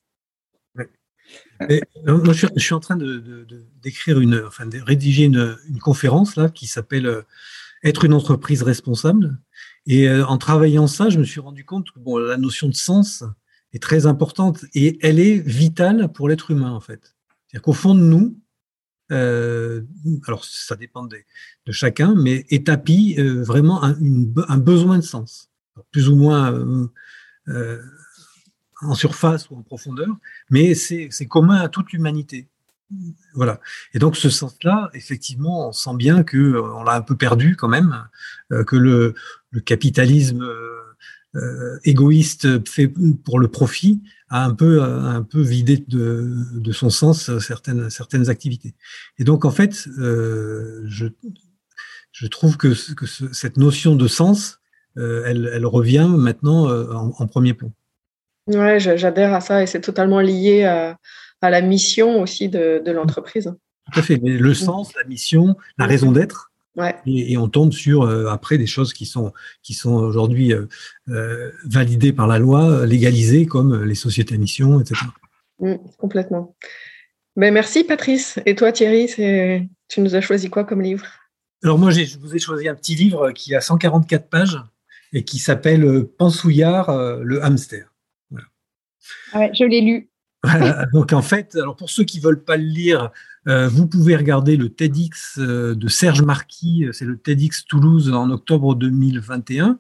moi, 1.60 2.34
je, 2.34 2.48
suis, 2.58 2.74
en 2.74 2.80
train 2.80 2.96
de, 2.96 3.46
d'écrire 3.82 4.20
une, 4.20 4.44
enfin, 4.48 4.66
de 4.66 4.80
rédiger 4.82 5.26
une, 5.26 5.58
une 5.70 5.80
conférence 5.80 6.36
là 6.38 6.50
qui 6.50 6.66
s'appelle 6.66 7.06
euh, 7.06 7.22
Être 7.84 8.06
une 8.06 8.14
entreprise 8.14 8.64
responsable. 8.64 9.38
Et 9.86 10.08
euh, 10.08 10.26
en 10.26 10.38
travaillant 10.38 10.88
ça, 10.88 11.10
je 11.10 11.20
me 11.20 11.24
suis 11.24 11.40
rendu 11.40 11.66
compte 11.66 11.92
que 11.92 12.00
bon, 12.00 12.18
la 12.18 12.38
notion 12.38 12.70
de 12.70 12.76
sens 12.76 13.24
est 13.74 13.82
très 13.82 14.06
importante 14.06 14.66
et 14.74 14.98
elle 15.06 15.20
est 15.20 15.40
vitale 15.40 16.12
pour 16.14 16.30
l'être 16.30 16.52
humain 16.52 16.72
en 16.72 16.80
fait. 16.80 17.16
C'est-à-dire 17.48 17.64
qu'au 17.64 17.74
fond 17.74 17.96
de 17.96 18.02
nous, 18.02 18.40
euh, 19.12 19.82
alors 20.28 20.46
ça 20.46 20.76
dépend 20.76 21.04
de, 21.04 21.18
chacun, 21.72 22.16
mais 22.16 22.46
établit 22.50 23.16
euh, 23.20 23.44
vraiment 23.44 23.84
un, 23.84 24.58
besoin 24.58 24.98
de 24.98 25.04
sens, 25.04 25.50
plus 25.92 26.08
ou 26.08 26.16
moins 26.16 26.88
en 28.82 28.96
surface 28.96 29.50
ou 29.50 29.56
en 29.58 29.64
profondeur, 29.64 30.16
mais 30.50 30.76
c'est 30.76 31.28
commun 31.28 31.58
à 31.58 31.68
toute 31.68 31.92
l'humanité. 31.92 32.48
Voilà. 33.34 33.60
Et 33.94 34.00
donc 34.00 34.16
ce 34.16 34.30
sens-là, 34.30 34.90
effectivement, 34.94 35.70
on 35.70 35.72
sent 35.72 35.96
bien 35.96 36.24
que 36.24 36.38
euh, 36.38 36.62
on 36.76 36.84
l'a 36.84 36.96
un 36.96 37.02
peu 37.02 37.16
perdu 37.16 37.56
quand 37.56 37.68
même, 37.68 38.08
euh, 38.52 38.64
que 38.64 38.76
le, 38.76 39.16
capitalisme 39.66 40.44
euh, 41.36 41.80
égoïste 41.84 42.68
fait 42.68 42.92
pour 43.24 43.40
le 43.40 43.48
profit 43.48 44.02
a 44.30 44.44
un 44.46 44.54
peu 44.54 44.82
un 44.82 45.22
peu 45.22 45.42
vidé 45.42 45.78
de, 45.88 46.36
de 46.54 46.72
son 46.72 46.90
sens 46.90 47.38
certaines 47.38 47.92
certaines 47.92 48.30
activités. 48.30 48.74
Et 49.20 49.24
donc 49.24 49.46
en 49.46 49.52
fait, 49.52 49.88
je 49.98 51.06
je 52.12 52.28
trouve 52.28 52.58
que, 52.58 52.94
que 52.96 53.06
cette 53.06 53.58
notion 53.58 53.96
de 53.96 54.08
sens, 54.08 54.60
elle, 54.96 55.52
elle 55.54 55.66
revient 55.68 56.10
maintenant 56.10 56.66
en, 56.68 57.14
en 57.16 57.28
premier 57.28 57.54
plan. 57.54 57.72
Ouais, 58.48 58.80
j'adhère 58.80 59.34
à 59.34 59.40
ça 59.40 59.64
et 59.64 59.68
c'est 59.68 59.82
totalement 59.82 60.20
lié 60.20 60.64
à 60.64 60.98
à 61.44 61.50
la 61.50 61.62
mission 61.62 62.22
aussi 62.22 62.50
de, 62.50 62.82
l'entreprise. 62.88 63.54
Tout 63.92 64.00
à 64.00 64.04
fait. 64.04 64.18
le 64.18 64.54
sens, 64.54 64.94
la 64.96 65.04
mission, 65.04 65.56
la 65.78 65.86
raison 65.86 66.12
d'être. 66.12 66.52
Ouais. 66.76 66.96
Et, 67.06 67.38
on 67.38 67.50
tombe 67.50 67.72
sur 67.72 68.10
après 68.32 68.58
des 68.58 68.66
choses 68.66 68.94
qui 68.94 69.06
sont 69.06 69.32
qui 69.62 69.76
sont 69.76 69.94
aujourd'hui 69.94 70.54
validées 71.66 72.14
par 72.14 72.26
la 72.26 72.40
loi, 72.40 72.86
légalisées 72.86 73.46
comme 73.46 73.84
les 73.84 73.96
sociétés 73.96 74.36
à 74.36 74.38
mission, 74.40 74.80
etc. 74.80 75.02
Mmh, 75.60 75.76
complètement. 76.00 76.56
Mais 77.36 77.52
merci 77.52 77.84
Patrice. 77.84 78.40
Et 78.48 78.56
toi 78.56 78.72
Thierry, 78.72 79.08
tu 79.88 80.02
nous 80.02 80.16
as 80.16 80.22
choisi 80.22 80.50
quoi 80.50 80.64
comme 80.64 80.82
livre? 80.82 81.06
Alors 81.64 81.80
moi, 81.80 81.92
je 81.92 82.18
vous 82.20 82.36
ai 82.36 82.40
choisi 82.40 82.68
un 82.68 82.76
petit 82.76 82.96
livre 82.96 83.32
qui 83.32 83.56
a 83.56 83.62
144 83.62 84.28
pages 84.28 84.60
et 85.14 85.24
qui 85.24 85.40
s'appelle 85.40 85.86
euh, 85.86 86.14
Pansouillard, 86.18 86.90
euh, 86.90 87.22
le 87.24 87.44
hamster. 87.44 87.94
Ouais, 89.34 89.52
je 89.54 89.64
l'ai 89.64 89.82
lu. 89.82 90.10
Donc 90.94 91.14
en 91.14 91.22
fait, 91.22 91.56
alors 91.56 91.76
pour 91.76 91.90
ceux 91.90 92.04
qui 92.04 92.20
veulent 92.20 92.44
pas 92.44 92.58
le 92.58 92.64
lire, 92.64 93.12
euh, 93.48 93.68
vous 93.68 93.88
pouvez 93.88 94.16
regarder 94.16 94.58
le 94.58 94.70
TEDx 94.70 95.40
de 95.40 95.88
Serge 95.88 96.22
Marquis, 96.22 96.88
c'est 96.92 97.06
le 97.06 97.18
TEDx 97.18 97.66
Toulouse 97.66 98.12
en 98.12 98.30
octobre 98.30 98.76
2021. 98.76 99.80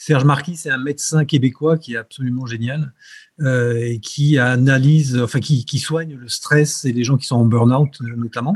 Serge 0.00 0.24
Marquis, 0.24 0.56
c'est 0.56 0.70
un 0.70 0.78
médecin 0.78 1.26
québécois 1.26 1.76
qui 1.76 1.92
est 1.92 1.98
absolument 1.98 2.46
génial 2.46 2.94
euh, 3.40 3.78
et 3.78 4.00
qui 4.00 4.38
analyse, 4.38 5.20
enfin 5.20 5.40
qui, 5.40 5.66
qui, 5.66 5.78
soigne 5.78 6.16
le 6.16 6.26
stress 6.26 6.86
et 6.86 6.92
les 6.92 7.04
gens 7.04 7.18
qui 7.18 7.26
sont 7.26 7.36
en 7.36 7.44
burn-out 7.44 8.00
notamment, 8.16 8.54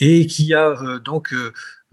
et 0.00 0.26
qui 0.26 0.54
a 0.54 0.70
euh, 0.70 0.98
donc 0.98 1.32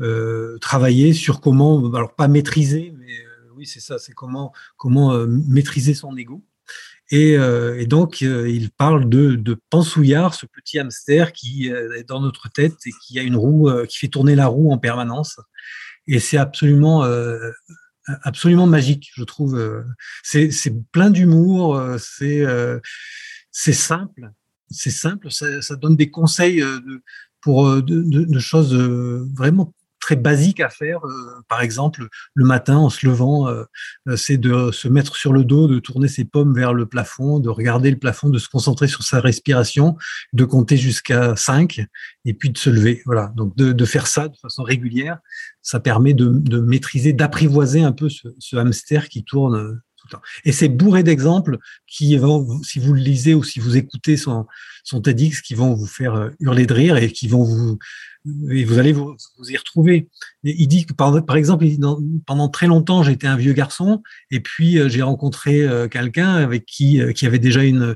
euh, 0.02 0.58
travaillé 0.60 1.14
sur 1.14 1.40
comment, 1.40 1.94
alors 1.94 2.16
pas 2.16 2.28
maîtriser, 2.28 2.96
mais 2.98 3.14
oui 3.56 3.68
c'est 3.68 3.80
ça, 3.80 4.00
c'est 4.00 4.14
comment 4.14 4.54
comment 4.76 5.24
maîtriser 5.28 5.94
son 5.94 6.18
ego. 6.18 6.44
Et, 7.12 7.34
et, 7.34 7.86
donc, 7.86 8.22
il 8.22 8.72
parle 8.72 9.08
de, 9.08 9.36
de 9.36 9.58
Pansouillard, 9.70 10.34
ce 10.34 10.46
petit 10.46 10.80
hamster 10.80 11.32
qui 11.32 11.68
est 11.68 12.08
dans 12.08 12.22
notre 12.22 12.50
tête 12.50 12.74
et 12.86 12.92
qui 13.06 13.20
a 13.20 13.24
une 13.24 13.36
roue, 13.36 13.70
qui 13.88 14.00
fait 14.00 14.08
tourner 14.08 14.36
la 14.36 14.48
roue 14.48 14.72
en 14.72 14.80
permanence. 14.80 15.40
Et 16.08 16.20
c'est 16.20 16.38
absolument 16.38 17.06
absolument 18.24 18.68
magique, 18.68 19.12
je 19.16 19.24
trouve. 19.24 19.56
Euh, 19.56 19.84
c'est 20.24 20.74
plein 20.92 21.10
d'humour, 21.10 21.76
euh, 21.76 21.98
c'est 22.00 22.42
euh, 22.42 22.80
simple, 23.52 24.32
c'est 24.70 24.92
simple, 24.92 25.32
ça, 25.32 25.76
donne 25.76 25.96
des 25.96 26.10
conseils 26.10 26.64
pour 27.42 27.68
de, 27.82 28.02
de 28.02 28.40
choses 28.40 28.74
vraiment 28.74 29.74
très 30.04 30.16
basique 30.18 30.60
à 30.60 30.70
faire. 30.70 31.00
Euh, 31.06 31.42
par 31.48 31.62
exemple, 31.62 32.08
le 32.34 32.46
matin, 32.46 32.76
en 32.76 32.90
se 32.90 33.06
levant, 33.06 33.48
euh, 33.48 33.64
euh, 34.10 34.18
c'est 34.18 34.36
de 34.36 34.70
se 34.72 34.90
mettre 34.90 35.16
sur 35.16 35.32
le 35.32 35.46
dos, 35.46 35.68
de 35.68 35.80
tourner 35.80 36.10
ses 36.10 36.26
pommes 36.26 36.54
vers 36.54 36.74
le 36.74 36.86
plafond, 36.86 37.40
de 37.40 37.48
regarder 37.48 37.90
le 37.90 37.98
plafond, 37.98 38.30
de 38.30 38.38
se 38.38 38.50
concentrer 38.50 38.90
sur 38.90 39.04
sa 39.04 39.22
respiration, 39.22 39.96
de 40.34 40.44
compter 40.44 40.76
jusqu'à 40.76 41.38
5 41.38 41.86
et 42.26 42.34
puis 42.34 42.50
de 42.50 42.58
se 42.58 42.70
lever. 42.70 43.02
Voilà. 43.06 43.32
Donc, 43.38 43.56
de, 43.56 43.86
faire 43.86 44.08
ça 44.08 44.28
de 44.28 44.36
façon 44.36 44.64
régulière, 44.64 45.20
ça 45.62 45.80
permet 45.80 46.14
de, 46.14 46.60
maîtriser, 46.60 47.14
d'apprivoiser 47.14 47.82
un 47.82 47.94
peu 47.94 48.10
ce, 48.10 48.28
ce 48.40 48.58
hamster 48.58 49.08
qui 49.08 49.24
tourne 49.24 49.82
tout 49.96 50.08
le 50.08 50.12
temps. 50.12 50.22
Et 50.44 50.52
c'est 50.52 50.68
bourré 50.68 51.04
d'exemples 51.04 51.60
qui 51.88 52.18
vont, 52.18 52.62
si 52.62 52.80
vous 52.80 52.94
le 52.94 53.00
lisez 53.00 53.34
ou 53.36 53.44
si 53.44 53.62
vous 53.62 53.78
écoutez 53.78 54.18
son, 54.18 54.48
son 54.84 55.00
TEDx, 55.00 55.42
qui 55.42 55.54
vont 55.54 55.74
vous 55.74 55.88
faire 55.88 56.30
hurler 56.42 56.66
de 56.66 56.74
rire 56.74 56.98
et 56.98 57.10
qui 57.10 57.30
vont 57.30 57.44
vous, 57.44 57.78
et 58.52 58.64
vous 58.64 58.80
allez 58.80 58.94
vous, 58.94 59.18
y 59.50 59.58
retrouver. 59.58 60.08
il 60.44 60.68
dit 60.68 60.86
que 60.86 60.94
par, 60.94 61.36
exemple, 61.36 61.66
pendant 62.26 62.48
très 62.48 62.68
longtemps, 62.68 63.04
j'étais 63.04 63.28
un 63.28 63.36
vieux 63.36 63.52
garçon, 63.52 64.02
et 64.32 64.40
puis 64.40 64.80
euh, 64.80 64.88
j'ai 64.88 65.02
rencontré 65.02 65.62
euh, 65.62 65.90
quelqu'un 65.90 66.36
avec 66.36 66.66
qui 66.66 67.02
euh, 67.02 67.12
qui 67.12 67.26
avait 67.26 67.40
déjà 67.40 67.64
une 67.64 67.96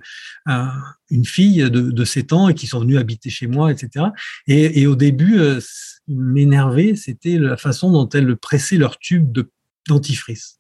une 1.10 1.26
fille 1.26 1.70
de, 1.70 1.92
de 1.92 2.06
7 2.06 2.34
ans 2.34 2.50
et 2.50 2.54
qui 2.54 2.68
sont 2.68 2.82
venus 2.82 2.98
habiter 2.98 3.30
chez 3.30 3.48
moi, 3.48 3.72
etc. 3.72 4.08
Et, 4.48 4.88
au 4.88 4.96
début, 4.96 5.38
qui 5.38 6.16
m'énervait, 6.16 6.96
c'était 6.96 7.38
la 7.38 7.56
façon 7.56 7.92
dont 7.92 8.10
elles 8.10 8.36
pressaient 8.36 8.78
leur 8.78 8.98
tube 8.98 9.32
de 9.32 9.50
dentifrice. 9.88 10.60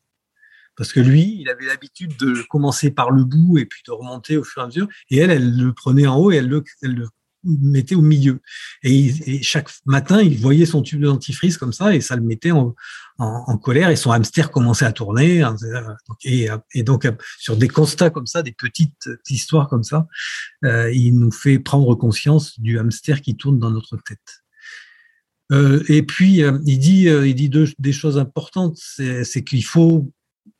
Parce 0.77 0.93
que 0.93 0.99
lui, 0.99 1.37
il 1.39 1.49
avait 1.49 1.65
l'habitude 1.65 2.15
de 2.17 2.43
commencer 2.49 2.91
par 2.91 3.11
le 3.11 3.23
bout 3.23 3.57
et 3.57 3.65
puis 3.65 3.81
de 3.85 3.91
remonter 3.91 4.37
au 4.37 4.43
fur 4.43 4.61
et 4.61 4.65
à 4.65 4.67
mesure. 4.67 4.87
Et 5.09 5.17
elle, 5.17 5.31
elle 5.31 5.57
le 5.57 5.73
prenait 5.73 6.07
en 6.07 6.17
haut 6.17 6.31
et 6.31 6.35
elle 6.35 6.47
le, 6.47 6.63
elle 6.81 6.93
le 6.93 7.07
mettait 7.61 7.95
au 7.95 8.01
milieu. 8.01 8.39
Et, 8.83 9.41
chaque 9.41 9.69
matin, 9.85 10.21
il 10.21 10.37
voyait 10.37 10.65
son 10.65 10.81
tube 10.81 11.01
de 11.01 11.57
comme 11.57 11.73
ça 11.73 11.95
et 11.95 12.01
ça 12.01 12.15
le 12.15 12.21
mettait 12.21 12.51
en, 12.51 12.75
colère 13.57 13.89
et 13.89 13.95
son 13.95 14.11
hamster 14.11 14.51
commençait 14.51 14.85
à 14.85 14.91
tourner. 14.91 15.43
Et, 16.23 16.83
donc, 16.83 17.07
sur 17.39 17.57
des 17.57 17.67
constats 17.67 18.09
comme 18.09 18.27
ça, 18.27 18.43
des 18.43 18.51
petites 18.51 19.09
histoires 19.29 19.67
comme 19.67 19.83
ça, 19.83 20.07
euh, 20.65 20.91
il 20.93 21.17
nous 21.17 21.31
fait 21.31 21.59
prendre 21.59 21.95
conscience 21.95 22.59
du 22.59 22.79
hamster 22.79 23.21
qui 23.21 23.35
tourne 23.35 23.59
dans 23.59 23.71
notre 23.71 23.97
tête. 23.97 24.43
Euh, 25.51 25.83
et 25.87 26.03
puis, 26.03 26.43
euh, 26.43 26.59
il 26.65 26.79
dit, 26.79 27.03
il 27.03 27.35
dit 27.35 27.49
des 27.79 27.93
choses 27.93 28.17
importantes, 28.17 28.77
c'est 28.77 29.43
qu'il 29.43 29.63
faut 29.63 30.11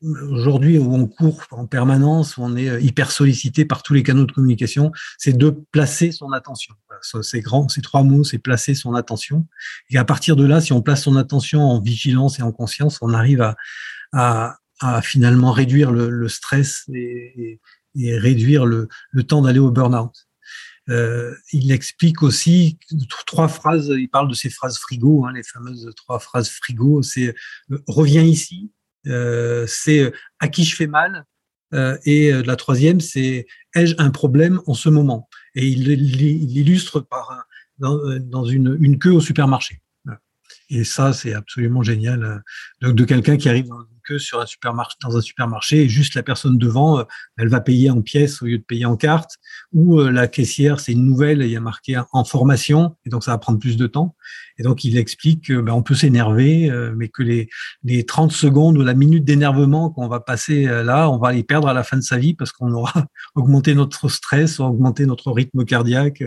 aujourd'hui 0.01 0.77
où 0.77 0.94
on 0.94 1.08
court 1.08 1.44
en 1.51 1.65
permanence, 1.65 2.38
où 2.38 2.44
on 2.44 2.56
est 2.56 2.82
hyper 2.82 3.12
sollicité 3.12 3.65
par 3.65 3.84
tous 3.84 3.94
les 3.94 4.03
canaux 4.03 4.25
de 4.25 4.32
communication, 4.32 4.91
c'est 5.17 5.38
de 5.38 5.50
placer 5.72 6.12
son 6.12 6.32
attention. 6.32 6.74
C'est 7.22 7.41
grand, 7.41 7.70
ces 7.70 7.82
trois 7.82 8.03
mots, 8.03 8.24
c'est 8.24 8.39
placer 8.39 8.75
son 8.75 8.96
attention. 8.96 9.48
Et 9.89 9.98
à 9.98 10.06
partir 10.06 10.36
de 10.36 10.46
là, 10.46 10.62
si 10.62 10.74
on 10.74 10.82
place 10.82 11.03
son 11.03 11.15
attention 11.15 11.62
en 11.62 11.82
vigilance 11.82 12.39
et 12.39 12.44
en 12.44 12.51
conscience, 12.51 13.00
on 13.01 13.13
arrive 13.13 13.53
à, 14.13 14.58
finalement 15.01 15.51
réduire 15.51 15.91
le, 15.91 16.27
stress 16.27 16.86
et, 16.94 17.60
réduire 17.96 18.65
le, 18.65 18.88
temps 19.27 19.41
d'aller 19.41 19.60
au 19.60 19.72
burn-out. 19.72 20.27
Euh, 20.89 21.36
il 21.51 21.72
explique 21.72 22.24
aussi 22.24 22.79
trois 23.25 23.50
phrases, 23.50 23.91
il 23.98 24.08
parle 24.08 24.29
de 24.29 24.34
ces 24.34 24.50
phrases 24.50 24.77
frigo, 24.77 25.25
hein, 25.25 25.34
les 25.34 25.44
fameuses 25.44 25.91
trois 25.98 26.20
phrases 26.20 26.50
frigo, 26.50 27.01
c'est 27.01 27.36
euh, 27.72 27.84
reviens 27.88 28.24
ici, 28.24 28.72
euh, 28.72 28.76
c'est 29.06 30.00
euh, 30.00 30.12
à 30.39 30.48
qui 30.48 30.63
je 30.63 30.75
fais 30.75 30.88
mal. 30.88 31.25
Euh, 31.74 31.98
et 32.06 32.32
la 32.32 32.56
troisième, 32.56 33.01
c'est 33.01 33.46
ai-je 33.75 33.96
un 33.98 34.10
problème 34.10 34.62
en 34.68 34.74
ce 34.74 34.89
moment? 34.89 35.27
Et 35.56 35.68
il 35.68 35.84
l'illustre 35.84 37.01
par 37.01 37.46
dans, 37.80 38.46
une, 38.46 38.77
une 38.80 38.98
queue 38.98 39.12
au 39.12 39.20
supermarché. 39.20 39.82
Et 40.70 40.84
ça, 40.84 41.13
c'est 41.13 41.34
absolument 41.34 41.84
génial. 41.84 42.44
De, 42.82 42.92
de 42.92 43.06
quelqu'un 43.06 43.38
qui 43.38 43.50
arrive 43.50 43.68
dans 43.68 43.84
que 44.08 44.18
sur 44.18 44.40
un 44.40 44.46
supermarché, 44.46 44.96
dans 45.04 45.18
un 45.18 45.22
supermarché 45.22 45.90
juste 45.90 46.16
la 46.16 46.24
personne 46.24 46.58
devant, 46.58 47.00
euh, 47.00 47.04
elle 47.38 47.50
va 47.50 47.60
payer 47.60 47.90
en 47.90 48.02
pièces 48.02 48.42
au 48.42 48.46
lieu 48.46 48.58
de 48.58 48.64
payer 48.64 48.86
en 48.86 48.96
carte, 48.96 49.38
ou 49.74 50.00
euh, 50.00 50.12
la 50.12 50.28
caissière, 50.28 50.80
c'est 50.80 50.94
une 50.94 51.06
nouvelle, 51.06 51.42
il 51.42 51.52
y 51.52 51.58
a 51.58 51.60
marqué 51.60 52.00
en 52.12 52.24
formation, 52.24 52.96
et 53.06 53.10
donc 53.10 53.24
ça 53.24 53.32
va 53.32 53.38
prendre 53.38 53.60
plus 53.60 53.78
de 53.78 53.88
temps. 53.88 54.16
Et 54.58 54.64
donc 54.64 54.84
il 54.84 54.98
explique 54.98 55.48
qu'on 55.48 55.62
ben, 55.62 55.82
peut 55.82 55.94
s'énerver, 55.94 56.72
euh, 56.72 56.94
mais 56.96 57.10
que 57.10 57.22
les, 57.22 57.50
les 57.84 58.06
30 58.06 58.32
secondes 58.32 58.78
ou 58.78 58.84
la 58.84 58.94
minute 58.94 59.26
d'énervement 59.26 59.90
qu'on 59.90 60.08
va 60.08 60.20
passer 60.20 60.64
là, 60.66 61.10
on 61.10 61.18
va 61.18 61.32
les 61.32 61.44
perdre 61.44 61.68
à 61.68 61.74
la 61.74 61.84
fin 61.84 61.98
de 61.98 62.02
sa 62.02 62.18
vie 62.18 62.34
parce 62.34 62.52
qu'on 62.52 62.72
aura 62.72 63.06
augmenté 63.36 63.76
notre 63.76 64.10
stress, 64.10 64.60
augmenté 64.60 65.06
notre 65.06 65.32
rythme 65.32 65.66
cardiaque, 65.66 66.24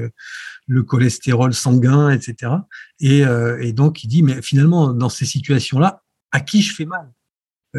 le 0.67 0.83
cholestérol 0.83 1.55
sanguin, 1.55 2.11
etc. 2.11 2.53
Et, 3.01 3.23
et 3.61 3.73
donc 3.73 4.05
il 4.05 4.09
dit, 4.09 4.23
mais 4.23 4.43
finalement, 4.43 4.93
dans 4.93 5.09
ces 5.09 5.25
situations-là, 5.25 6.03
à 6.33 6.41
qui 6.41 6.63
je 6.63 6.75
fais 6.75 6.85
mal? 6.85 7.11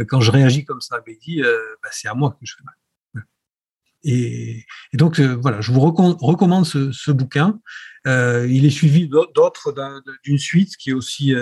Quand 0.07 0.21
je 0.21 0.31
réagis 0.31 0.65
comme 0.65 0.81
ça, 0.81 1.01
il 1.07 1.17
dit, 1.19 1.41
euh, 1.41 1.57
bah, 1.83 1.89
c'est 1.91 2.07
à 2.07 2.13
moi 2.13 2.31
que 2.31 2.45
je 2.45 2.55
fais 2.55 2.63
mal. 2.63 2.75
Et, 4.03 4.65
donc 4.93 5.19
euh, 5.19 5.37
voilà, 5.39 5.61
je 5.61 5.71
vous 5.71 5.79
recommande 5.79 6.65
ce, 6.65 7.11
bouquin. 7.11 7.59
Euh, 8.07 8.47
il 8.49 8.65
est 8.65 8.71
suivi 8.71 9.07
d'autres 9.07 9.75
d'une 10.23 10.39
suite 10.39 10.75
qui 10.75 10.89
est 10.89 10.93
aussi 10.93 11.35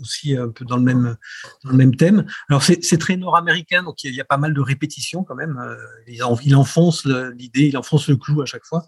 aussi 0.00 0.34
un 0.34 0.48
peu 0.48 0.64
dans 0.64 0.78
le 0.78 0.82
même 0.82 1.16
dans 1.62 1.70
le 1.70 1.76
même 1.76 1.94
thème. 1.94 2.24
Alors 2.48 2.62
c'est 2.62 2.98
très 2.98 3.18
nord-américain, 3.18 3.82
donc 3.82 4.02
il 4.02 4.14
y, 4.14 4.20
a, 4.20 4.24
pas 4.24 4.38
mal 4.38 4.54
de 4.54 4.62
répétitions 4.62 5.24
quand 5.24 5.34
même. 5.34 5.60
Il, 6.06 6.22
il 6.44 6.56
enfonce 6.56 7.04
l'idée, 7.04 7.66
il 7.66 7.76
enfonce 7.76 8.08
le 8.08 8.16
clou 8.16 8.40
à 8.40 8.46
chaque 8.46 8.64
fois, 8.64 8.86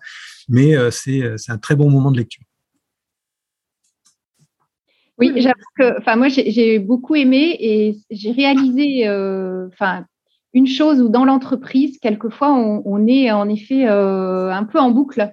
mais 0.48 0.74
c'est 0.90 1.22
un 1.48 1.58
très 1.58 1.76
bon 1.76 1.90
moment 1.90 2.10
de 2.10 2.16
lecture. 2.16 2.44
Oui, 5.18 5.32
j'avoue 5.36 5.54
que, 5.78 5.98
enfin, 5.98 6.16
moi, 6.16 6.28
j'ai 6.28 6.78
beaucoup 6.78 7.14
aimé 7.14 7.56
et 7.58 7.96
j'ai 8.10 8.32
réalisé, 8.32 9.08
euh, 9.08 9.66
enfin, 9.68 10.04
une 10.52 10.66
chose 10.66 11.00
où 11.00 11.08
dans 11.08 11.24
l'entreprise, 11.24 11.98
quelquefois, 11.98 12.52
on, 12.52 13.06
est 13.06 13.30
en 13.30 13.48
effet 13.48 13.88
euh, 13.88 14.50
un 14.50 14.64
peu 14.64 14.78
en 14.78 14.90
boucle 14.90 15.32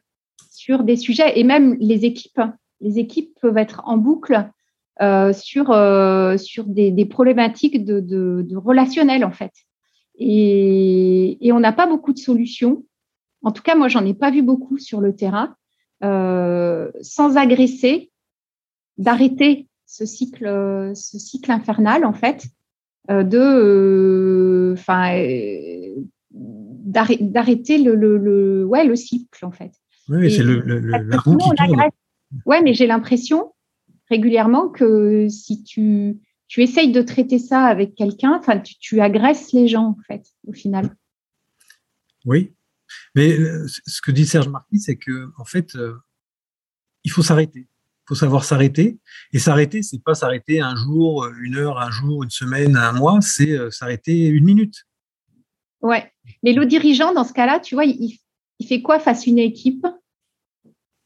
sur 0.49 0.83
des 0.83 0.95
sujets 0.95 1.37
et 1.37 1.43
même 1.43 1.75
les 1.79 2.05
équipes. 2.05 2.41
Les 2.79 2.97
équipes 2.97 3.37
peuvent 3.41 3.57
être 3.57 3.81
en 3.85 3.97
boucle 3.97 4.49
euh, 5.01 5.33
sur 5.33 5.65
sur 6.39 6.63
des, 6.65 7.05
problématiques 7.05 7.83
de, 7.83 7.99
de, 7.99 8.55
relationnel 8.55 9.25
en 9.25 9.31
fait. 9.31 9.53
Et, 10.17 11.45
et 11.45 11.51
on 11.51 11.59
n'a 11.59 11.73
pas 11.73 11.87
beaucoup 11.87 12.13
de 12.13 12.19
solutions. 12.19 12.85
En 13.41 13.51
tout 13.51 13.63
cas, 13.63 13.75
moi, 13.75 13.89
j'en 13.89 14.05
ai 14.05 14.13
pas 14.13 14.31
vu 14.31 14.41
beaucoup 14.41 14.77
sur 14.77 15.01
le 15.01 15.13
terrain. 15.13 15.55
sans 16.01 17.37
agresser, 17.37 18.11
d'arrêter 18.97 19.67
ce 19.93 20.07
cycle, 20.07 20.91
ce 20.95 21.19
cycle 21.19 21.51
infernal 21.51 22.03
en 22.03 22.13
fait, 22.13 22.47
euh, 23.11 23.21
de, 23.21 23.37
euh, 23.37 24.73
enfin, 24.73 25.15
euh, 25.19 25.93
d'arrêter 26.31 27.77
le, 27.77 27.93
le, 27.93 28.17
le, 28.17 28.65
ouais, 28.65 28.85
le 28.85 28.95
cycle 28.95 29.45
en 29.45 29.51
fait. 29.51 29.71
Oui, 30.09 30.31
c'est 30.31 30.41
le, 30.41 30.61
la 30.61 31.17
roue 31.17 31.37
qui 31.37 31.47
tourne. 31.47 31.79
Ouais, 32.47 32.63
mais 32.63 32.73
j'ai 32.73 32.87
l'impression 32.87 33.53
régulièrement 34.09 34.67
que 34.69 35.27
si 35.29 35.63
tu, 35.63 36.17
tu 36.47 36.63
essayes 36.63 36.91
de 36.91 37.03
traiter 37.03 37.37
ça 37.37 37.63
avec 37.65 37.93
quelqu'un, 37.93 38.35
enfin, 38.39 38.59
tu, 38.59 38.75
tu, 38.79 38.99
agresses 38.99 39.53
les 39.53 39.67
gens, 39.67 39.89
en 39.89 39.97
fait, 40.07 40.25
au 40.47 40.53
final. 40.53 40.95
Oui, 42.25 42.51
mais 43.13 43.37
ce 43.67 44.01
que 44.01 44.09
dit 44.09 44.25
Serge 44.25 44.49
Marquis, 44.49 44.79
c'est 44.79 44.97
que 44.97 45.29
en 45.37 45.45
fait, 45.45 45.75
euh, 45.75 45.93
il 47.03 47.11
faut 47.11 47.21
s'arrêter. 47.21 47.67
Il 48.03 48.09
faut 48.09 48.15
savoir 48.15 48.43
s'arrêter. 48.43 48.99
Et 49.31 49.39
s'arrêter, 49.39 49.81
c'est 49.81 50.03
pas 50.03 50.13
s'arrêter 50.13 50.59
un 50.59 50.75
jour, 50.75 51.27
une 51.41 51.55
heure, 51.55 51.79
un 51.79 51.89
jour, 51.89 52.23
une 52.23 52.29
semaine, 52.29 52.75
un 52.75 52.91
mois, 52.91 53.19
c'est 53.21 53.51
euh, 53.51 53.71
s'arrêter 53.71 54.27
une 54.27 54.43
minute. 54.43 54.83
Ouais. 55.81 56.11
Mais 56.43 56.53
le 56.53 56.65
dirigeant, 56.65 57.13
dans 57.13 57.23
ce 57.23 57.33
cas-là, 57.33 57.59
tu 57.59 57.75
vois, 57.75 57.85
il, 57.85 58.17
il 58.59 58.67
fait 58.67 58.81
quoi 58.81 58.99
face 58.99 59.27
à 59.27 59.29
une 59.29 59.39
équipe? 59.39 59.85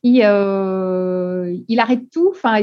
Il, 0.04 0.16
il, 0.16 1.80
arrête 1.80 2.10
tout? 2.12 2.32
Enfin, 2.32 2.62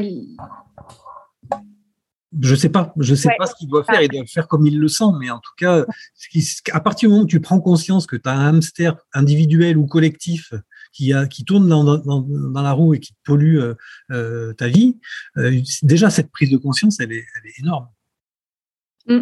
je 2.40 2.54
sais 2.54 2.68
pas, 2.68 2.92
je 2.96 3.14
sais 3.14 3.30
pas 3.38 3.46
ce 3.46 3.54
qu'il 3.54 3.68
doit 3.68 3.84
faire. 3.84 4.02
Il 4.02 4.08
doit 4.08 4.24
faire 4.26 4.48
comme 4.48 4.66
il 4.66 4.78
le 4.78 4.88
sent, 4.88 5.04
mais 5.18 5.30
en 5.30 5.38
tout 5.38 5.52
cas, 5.56 5.84
à 6.72 6.80
partir 6.80 7.08
du 7.08 7.12
moment 7.12 7.24
où 7.24 7.28
tu 7.28 7.40
prends 7.40 7.60
conscience 7.60 8.06
que 8.06 8.16
tu 8.16 8.28
as 8.28 8.32
un 8.32 8.56
hamster 8.56 8.96
individuel 9.12 9.78
ou 9.78 9.86
collectif 9.86 10.52
qui, 10.94 11.12
a, 11.12 11.26
qui 11.26 11.44
tourne 11.44 11.68
dans, 11.68 11.84
dans, 11.84 12.62
la 12.62 12.72
roue 12.72 12.94
et 12.94 13.00
qui 13.00 13.14
pollue 13.24 13.58
euh, 13.58 13.74
euh, 14.12 14.52
ta 14.54 14.68
vie, 14.68 14.96
euh, 15.36 15.60
déjà 15.82 16.08
cette 16.08 16.30
prise 16.30 16.50
de 16.50 16.56
conscience, 16.56 17.00
elle 17.00 17.12
est, 17.12 17.26
elle 17.36 17.50
est 17.50 17.60
énorme. 17.60 17.88
Mmh. 19.06 19.20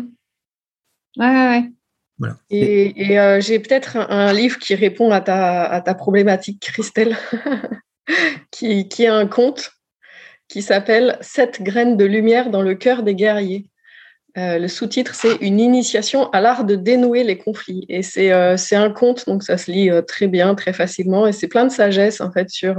Ouais, 1.17 1.27
ouais, 1.27 1.71
Voilà. 2.19 2.37
Et, 2.51 3.13
et 3.13 3.41
j'ai 3.41 3.59
peut-être 3.59 3.97
un, 3.97 4.33
livre 4.33 4.59
qui 4.59 4.75
répond 4.75 5.11
à 5.11 5.21
ta, 5.21 5.65
à 5.65 5.81
ta 5.81 5.95
problématique, 5.95 6.61
Christelle, 6.61 7.17
qui, 8.51 8.89
qui 8.89 9.05
est 9.05 9.09
un 9.09 9.27
conte 9.27 9.73
qui 10.49 10.63
s'appelle 10.63 11.19
Sept 11.21 11.63
graines 11.63 11.97
de 11.97 12.05
lumière 12.05 12.51
dans 12.51 12.63
le 12.63 12.75
cœur 12.75 13.03
des 13.03 13.15
guerriers. 13.15 13.67
Euh, 14.39 14.59
le 14.59 14.69
sous-titre, 14.69 15.15
c'est 15.15 15.37
Une 15.41 15.61
initiation 15.61 16.31
à 16.31 16.41
l'art 16.41 16.65
de 16.65 16.75
dénouer 16.75 17.25
les 17.25 17.37
conflits. 17.37 17.85
Et 17.89 18.03
c'est 18.03 18.33
euh, 18.33 18.57
un 18.73 18.91
conte, 18.91 19.27
donc 19.27 19.43
ça 19.43 19.59
se 19.59 19.71
lit 19.71 19.91
euh, 19.91 20.03
très 20.03 20.27
bien, 20.27 20.55
très 20.55 20.73
facilement. 20.73 21.27
Et 21.27 21.33
c'est 21.33 21.49
plein 21.49 21.65
de 21.65 21.73
sagesse, 21.73 22.21
en 22.21 22.33
fait, 22.33 22.49
sur, 22.49 22.77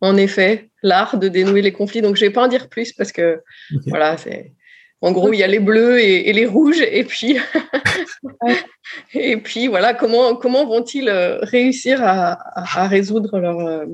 en 0.00 0.16
effet, 0.16 0.70
l'art 0.82 1.18
de 1.18 1.28
dénouer 1.28 1.62
les 1.62 1.72
conflits. 1.72 2.02
Donc, 2.02 2.16
je 2.16 2.24
ne 2.24 2.28
vais 2.28 2.32
pas 2.32 2.44
en 2.44 2.48
dire 2.48 2.68
plus 2.68 2.92
parce 2.92 3.12
que, 3.12 3.40
voilà, 3.86 4.16
c'est. 4.16 4.52
En 5.00 5.12
gros, 5.12 5.32
il 5.32 5.38
y 5.38 5.42
a 5.42 5.46
les 5.46 5.58
bleus 5.58 6.00
et, 6.00 6.32
les 6.32 6.46
rouges, 6.46 6.80
et 6.80 7.04
puis, 7.04 7.36
et 9.14 9.36
puis 9.36 9.66
voilà, 9.66 9.92
comment, 9.92 10.34
comment 10.34 10.66
vont-ils 10.66 11.10
réussir 11.10 12.02
à, 12.02 12.38
à, 12.58 12.88
résoudre 12.88 13.38
leur, 13.38 13.86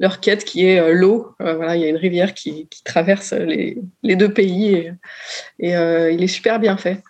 leur 0.00 0.20
quête 0.20 0.44
qui 0.44 0.66
est 0.66 0.92
l'eau? 0.92 1.34
voilà, 1.38 1.76
il 1.76 1.82
y 1.82 1.84
a 1.84 1.88
une 1.88 1.96
rivière 1.96 2.34
qui, 2.34 2.66
qui 2.68 2.82
traverse 2.82 3.32
les, 3.32 3.78
les, 4.02 4.16
deux 4.16 4.32
pays 4.32 4.74
et, 4.74 4.92
et 5.60 5.72
il 6.12 6.22
est 6.22 6.26
super 6.26 6.58
bien 6.58 6.76
fait. 6.76 7.00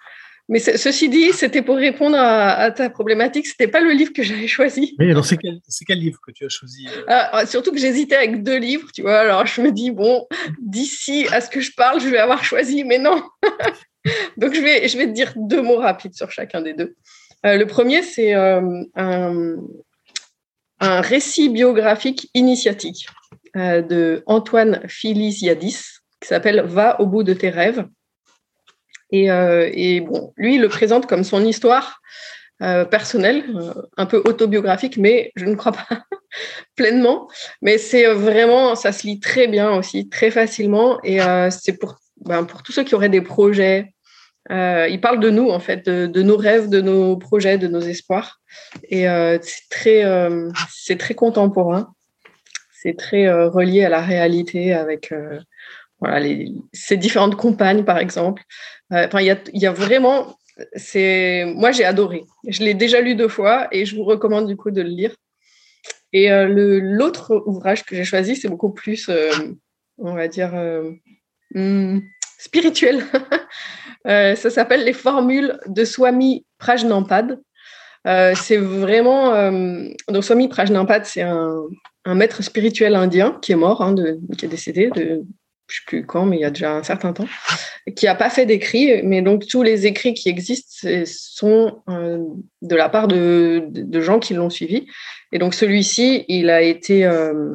Mais 0.48 0.60
ceci 0.60 1.08
dit, 1.08 1.32
c'était 1.32 1.62
pour 1.62 1.76
répondre 1.76 2.16
à, 2.16 2.70
ta 2.70 2.88
problématique. 2.88 3.48
C'était 3.48 3.66
pas 3.66 3.80
le 3.80 3.90
livre 3.90 4.12
que 4.12 4.22
j'avais 4.22 4.46
choisi. 4.46 4.94
Oui, 4.98 5.10
alors 5.10 5.24
c'est 5.24 5.36
quel, 5.36 5.58
quel, 5.86 5.98
livre 5.98 6.20
que 6.24 6.30
tu 6.30 6.44
as 6.44 6.48
choisi 6.48 6.86
euh? 6.86 7.02
Ah, 7.08 7.30
ah, 7.32 7.46
Surtout 7.46 7.72
que 7.72 7.78
j'hésitais 7.78 8.14
avec 8.14 8.44
deux 8.44 8.58
livres, 8.58 8.88
tu 8.94 9.02
vois. 9.02 9.18
Alors 9.18 9.44
je 9.46 9.60
me 9.60 9.72
dis 9.72 9.90
bon, 9.90 10.24
d'ici 10.60 11.26
à 11.32 11.40
ce 11.40 11.50
que 11.50 11.60
je 11.60 11.72
parle, 11.76 12.00
je 12.00 12.08
vais 12.08 12.18
avoir 12.18 12.44
choisi, 12.44 12.84
mais 12.84 12.98
non. 12.98 13.22
Donc 14.36 14.54
je 14.54 14.60
vais, 14.60 14.86
je 14.86 14.96
vais 14.96 15.06
te 15.06 15.12
dire 15.12 15.32
deux 15.34 15.62
mots 15.62 15.78
rapides 15.78 16.14
sur 16.14 16.30
chacun 16.30 16.60
des 16.60 16.74
deux. 16.74 16.94
Euh, 17.44 17.56
le 17.56 17.66
premier, 17.66 18.02
c'est 18.02 18.34
euh, 18.34 18.84
un, 18.94 19.56
un, 20.78 21.00
récit 21.00 21.48
biographique 21.48 22.30
initiatique 22.34 23.08
de 23.54 24.22
Antoine 24.26 24.82
Philisiadis 24.86 25.78
qui 26.20 26.28
s'appelle 26.28 26.62
Va 26.66 27.00
au 27.00 27.06
bout 27.06 27.22
de 27.22 27.32
tes 27.32 27.50
rêves. 27.50 27.86
Euh, 29.14 29.70
et, 29.72 30.00
bon, 30.00 30.32
lui, 30.36 30.56
il 30.56 30.60
le 30.60 30.68
présente 30.68 31.06
comme 31.06 31.24
son 31.24 31.44
histoire 31.44 32.00
euh, 32.62 32.84
personnelle, 32.84 33.44
euh, 33.54 33.72
un 33.96 34.06
peu 34.06 34.22
autobiographique, 34.24 34.96
mais 34.96 35.32
je 35.36 35.44
ne 35.44 35.54
crois 35.54 35.72
pas 35.72 35.86
pleinement. 36.76 37.28
Mais 37.62 37.78
c'est 37.78 38.06
vraiment, 38.06 38.74
ça 38.74 38.92
se 38.92 39.06
lit 39.06 39.20
très 39.20 39.46
bien 39.46 39.70
aussi, 39.72 40.08
très 40.08 40.30
facilement. 40.30 40.98
Et 41.04 41.18
c'est 41.50 41.78
pour, 41.78 41.96
ben, 42.24 42.44
pour 42.44 42.62
tous 42.62 42.72
ceux 42.72 42.84
qui 42.84 42.94
auraient 42.94 43.08
des 43.08 43.20
projets. 43.20 43.92
il 44.50 44.98
parle 45.00 45.20
de 45.20 45.30
nous, 45.30 45.50
en 45.50 45.60
fait, 45.60 45.86
de, 45.86 46.22
nos 46.22 46.36
rêves, 46.36 46.68
de 46.68 46.80
nos 46.80 47.16
projets, 47.16 47.58
de 47.58 47.68
nos 47.68 47.80
espoirs. 47.80 48.40
Et 48.88 49.04
c'est 49.42 49.68
très, 49.70 50.28
c'est 50.70 50.98
très 50.98 51.14
contemporain. 51.14 51.92
C'est 52.72 52.96
très 52.96 53.30
relié 53.30 53.84
à 53.84 53.88
la 53.88 54.00
réalité 54.00 54.72
avec 54.72 55.12
voilà, 56.00 56.20
les, 56.20 56.52
ces 56.72 56.96
différentes 56.96 57.36
compagnes, 57.36 57.84
par 57.84 57.98
exemple. 57.98 58.42
Euh, 58.92 59.06
enfin, 59.06 59.20
il 59.20 59.26
y 59.26 59.66
a, 59.66 59.72
vraiment. 59.72 60.36
Moi, 60.94 61.72
j'ai 61.72 61.84
adoré. 61.84 62.24
Je 62.46 62.62
l'ai 62.62 62.74
déjà 62.74 63.00
lu 63.00 63.14
deux 63.14 63.28
fois 63.28 63.68
et 63.72 63.84
je 63.84 63.96
vous 63.96 64.04
recommande 64.04 64.46
du 64.46 64.56
coup 64.56 64.70
de 64.70 64.82
le 64.82 64.88
lire. 64.88 65.14
Et 66.12 66.30
euh, 66.30 66.46
l'autre 66.80 67.42
ouvrage 67.46 67.84
que 67.84 67.94
j'ai 67.94 68.04
choisi, 68.04 68.36
c'est 68.36 68.48
beaucoup 68.48 68.70
plus, 68.70 69.08
euh, 69.08 69.30
on 69.98 70.14
va 70.14 70.28
dire, 70.28 70.54
hmm, 71.54 71.98
spirituel. 72.38 73.04
ça 74.04 74.50
s'appelle 74.50 74.84
Les 74.84 74.92
formules 74.92 75.58
de 75.66 75.84
Swami 75.84 76.46
Prajnampad. 76.58 77.40
c'est 78.04 78.56
vraiment. 78.56 79.50
donc, 80.08 80.24
Swami 80.24 80.48
Prajnampad, 80.48 81.04
c'est 81.04 81.22
un, 81.22 81.66
maître 82.14 82.40
spirituel 82.42 82.94
indien 82.94 83.36
qui 83.42 83.50
est 83.50 83.56
mort, 83.56 83.82
hein, 83.82 83.94
qui 84.38 84.46
est 84.46 84.48
décédé 84.48 84.90
je 85.68 85.74
ne 85.74 85.78
sais 85.78 85.84
plus 85.86 86.06
quand, 86.06 86.26
mais 86.26 86.36
il 86.36 86.40
y 86.40 86.44
a 86.44 86.50
déjà 86.50 86.76
un 86.76 86.82
certain 86.82 87.12
temps, 87.12 87.26
qui 87.96 88.06
n'a 88.06 88.14
pas 88.14 88.30
fait 88.30 88.46
d'écrits, 88.46 89.02
mais 89.02 89.20
donc 89.20 89.46
tous 89.46 89.62
les 89.62 89.86
écrits 89.86 90.14
qui 90.14 90.28
existent 90.28 90.88
sont 91.04 91.82
euh, 91.88 92.18
de 92.62 92.76
la 92.76 92.88
part 92.88 93.08
de, 93.08 94.00
gens 94.00 94.20
qui 94.20 94.34
l'ont 94.34 94.50
suivi. 94.50 94.86
Et 95.32 95.38
donc 95.38 95.54
celui-ci, 95.54 96.24
il 96.28 96.50
a 96.50 96.62
été 96.62 97.04
euh, 97.04 97.54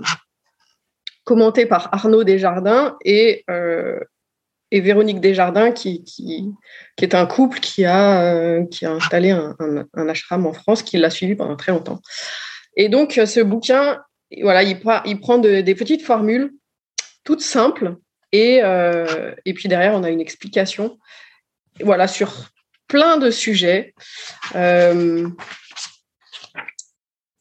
commenté 1.23 1.65
par 1.65 1.93
Arnaud 1.93 2.25
Desjardins 2.25 2.97
et, 3.05 3.45
euh, 3.49 3.99
et 4.71 4.81
Véronique 4.81 5.21
Desjardins, 5.21 5.71
qui, 5.71 6.03
qui, 6.03 6.49
qui, 6.97 7.05
est 7.05 7.15
un 7.15 7.25
couple 7.25 7.59
qui 7.59 7.85
a, 7.85 8.61
qui 8.65 8.85
a 8.85 8.91
installé 8.91 9.29
un, 9.31 9.85
ashram 10.09 10.45
en 10.45 10.53
France, 10.53 10.83
qui 10.83 10.97
l'a 10.97 11.09
suivi 11.09 11.35
pendant 11.35 11.55
très 11.55 11.71
longtemps. 11.71 12.01
Et 12.75 12.89
donc 12.89 13.13
ce 13.25 13.39
bouquin, 13.39 14.01
voilà, 14.41 14.63
il, 14.63 14.77
il 15.05 15.19
prend 15.21 15.37
des 15.37 15.75
petites 15.75 16.03
formules 16.03 16.51
toute 17.23 17.41
simple. 17.41 17.95
Et, 18.31 18.61
euh, 18.63 19.33
et 19.45 19.53
puis 19.53 19.67
derrière, 19.67 19.93
on 19.93 20.03
a 20.03 20.09
une 20.09 20.21
explication 20.21 20.97
voilà, 21.81 22.07
sur 22.07 22.49
plein 22.87 23.17
de 23.17 23.31
sujets. 23.31 23.93
Euh, 24.55 25.27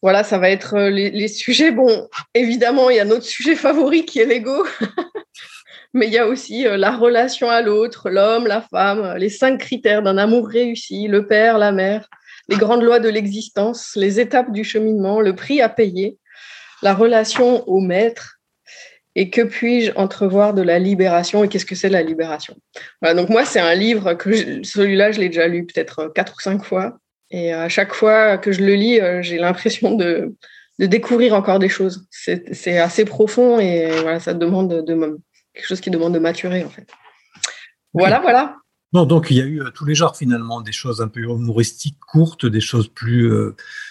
voilà, 0.03 0.25
ça 0.25 0.39
va 0.39 0.51
être 0.51 0.79
les, 0.79 1.29
sujets. 1.29 1.71
Bon, 1.71 2.09
évidemment, 2.35 2.91
il 2.91 2.97
y 2.97 3.01
a 3.01 3.05
notre 3.05 3.25
sujet 3.25 3.55
favori 3.55 4.05
qui 4.05 4.19
est 4.21 4.27
l'ego. 4.27 4.67
Mais 5.93 6.07
il 6.07 6.13
y 6.13 6.19
a 6.19 6.29
aussi 6.29 6.67
euh, 6.67 6.77
la 6.77 6.97
relation 6.97 7.51
à 7.51 7.63
l'autre, 7.63 8.11
l'homme, 8.11 8.47
la 8.47 8.63
femme, 8.63 9.17
les 9.17 9.29
cinq 9.29 9.59
critères 9.59 10.03
d'un 10.03 10.19
amour 10.19 10.49
réussi, 10.49 11.09
le 11.09 11.27
père, 11.27 11.59
la 11.59 11.73
mère, 11.73 12.09
les 12.49 12.57
grandes 12.57 12.83
lois 12.83 13.01
de 13.01 13.09
l'existence, 13.09 13.97
les 13.97 14.21
étapes 14.21 14.53
du 14.53 14.63
cheminement, 14.63 15.21
le 15.21 15.35
prix 15.35 15.61
à 15.61 15.69
payer, 15.69 16.17
la 16.83 16.95
relation 16.95 17.69
au 17.69 17.81
maître, 17.81 18.40
et 19.21 19.29
que 19.29 19.43
puis-je 19.43 19.93
entrevoir 19.97 20.55
de 20.55 20.63
la 20.63 20.79
libération? 20.79 21.45
Et 21.45 21.49
qu'est-ce 21.49 21.67
que 21.67 21.75
c'est 21.75 21.91
la 21.91 22.03
libération? 22.03 22.57
Voilà, 23.03 23.21
Donc 23.21 23.29
moi, 23.29 23.45
c'est 23.45 23.61
un 23.61 23.75
livre 23.75 24.15
que 24.15 24.65
celui-là, 24.65 25.13
je 25.13 25.21
l'ai 25.21 25.29
déjà 25.29 25.47
lu 25.47 25.67
peut-être 25.67 25.99
euh, 25.99 26.09
quatre 26.09 26.37
ou 26.39 26.41
cinq 26.41 26.65
fois. 26.65 26.97
Et 27.31 27.53
à 27.53 27.69
chaque 27.69 27.93
fois 27.93 28.39
que 28.39 28.51
je 28.51 28.63
le 28.63 28.73
lis, 28.73 28.99
euh, 28.99 29.21
j'ai 29.21 29.37
l'impression 29.37 29.95
de, 29.95 30.35
de, 30.79 30.87
découvrir 30.87 31.35
encore 31.35 31.59
des 31.59 31.69
choses. 31.69 32.09
C'est 32.11 32.79
assez 32.79 33.05
profond 33.05 33.61
et 33.61 33.91
voilà, 34.01 34.21
ça 34.21 34.33
demande 34.33 34.87
de, 34.87 35.19
quelque 35.53 35.67
chose 35.67 35.83
qui 35.83 35.91
demande 35.91 36.15
de 36.15 36.19
maturer 36.19 36.65
en 36.65 36.71
fait. 36.71 36.89
Voilà, 37.93 38.21
voilà. 38.21 38.57
Bon, 38.95 39.05
donc 39.05 39.27
il 39.31 39.37
y 39.37 39.43
a 39.43 39.45
eu 39.45 39.61
euh, 39.61 39.71
tous 39.71 39.85
les 39.85 39.95
genres 39.95 40.17
finalement, 40.17 40.63
des 40.63 40.73
choses 40.73 41.03
un 41.03 41.09
peu 41.09 41.21
humoristiques, 41.21 41.99
courtes, 42.01 42.47
des 42.47 42.63
choses 42.63 42.89
plus, 42.89 43.31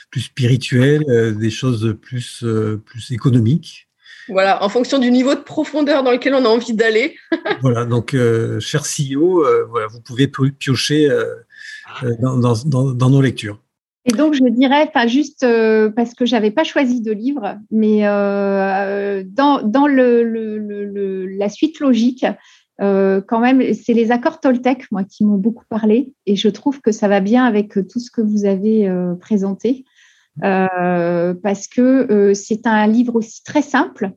plus 0.09 0.21
spirituelles, 0.21 1.37
des 1.37 1.51
choses 1.51 1.95
plus, 2.01 2.43
plus 2.83 3.11
économiques. 3.11 3.88
Voilà, 4.27 4.63
en 4.63 4.69
fonction 4.69 4.99
du 4.99 5.11
niveau 5.11 5.33
de 5.33 5.39
profondeur 5.39 6.03
dans 6.03 6.11
lequel 6.11 6.33
on 6.35 6.45
a 6.45 6.49
envie 6.49 6.73
d'aller. 6.73 7.15
voilà, 7.61 7.85
donc, 7.85 8.13
euh, 8.13 8.59
cher 8.59 8.83
CEO, 8.83 9.43
euh, 9.43 9.65
voilà, 9.69 9.87
vous 9.87 10.01
pouvez 10.01 10.27
piocher 10.27 11.09
euh, 11.09 11.35
dans, 12.19 12.53
dans, 12.65 13.09
nos 13.09 13.21
lectures. 13.21 13.59
Et 14.05 14.11
donc, 14.11 14.33
je 14.33 14.43
dirais, 14.49 14.87
enfin, 14.87 15.07
juste 15.07 15.45
parce 15.95 16.13
que 16.13 16.25
j'avais 16.25 16.51
pas 16.51 16.63
choisi 16.63 17.01
de 17.01 17.11
livre, 17.11 17.57
mais 17.71 18.01
dans, 18.01 19.61
dans 19.63 19.87
le, 19.87 20.23
le, 20.23 21.25
la 21.27 21.49
suite 21.49 21.79
logique, 21.79 22.25
quand 22.79 23.39
même, 23.39 23.73
c'est 23.73 23.93
les 23.93 24.11
accords 24.11 24.39
Toltec, 24.39 24.85
moi, 24.91 25.03
qui 25.03 25.25
m'ont 25.25 25.37
beaucoup 25.37 25.65
parlé, 25.69 26.13
et 26.25 26.35
je 26.35 26.49
trouve 26.49 26.81
que 26.81 26.91
ça 26.91 27.07
va 27.07 27.19
bien 27.19 27.45
avec 27.45 27.73
tout 27.73 27.99
ce 27.99 28.09
que 28.09 28.21
vous 28.21 28.45
avez 28.45 28.89
présenté. 29.19 29.85
Parce 30.41 31.67
que 31.67 32.33
c'est 32.33 32.67
un 32.67 32.87
livre 32.87 33.15
aussi 33.15 33.43
très 33.43 33.61
simple. 33.61 34.11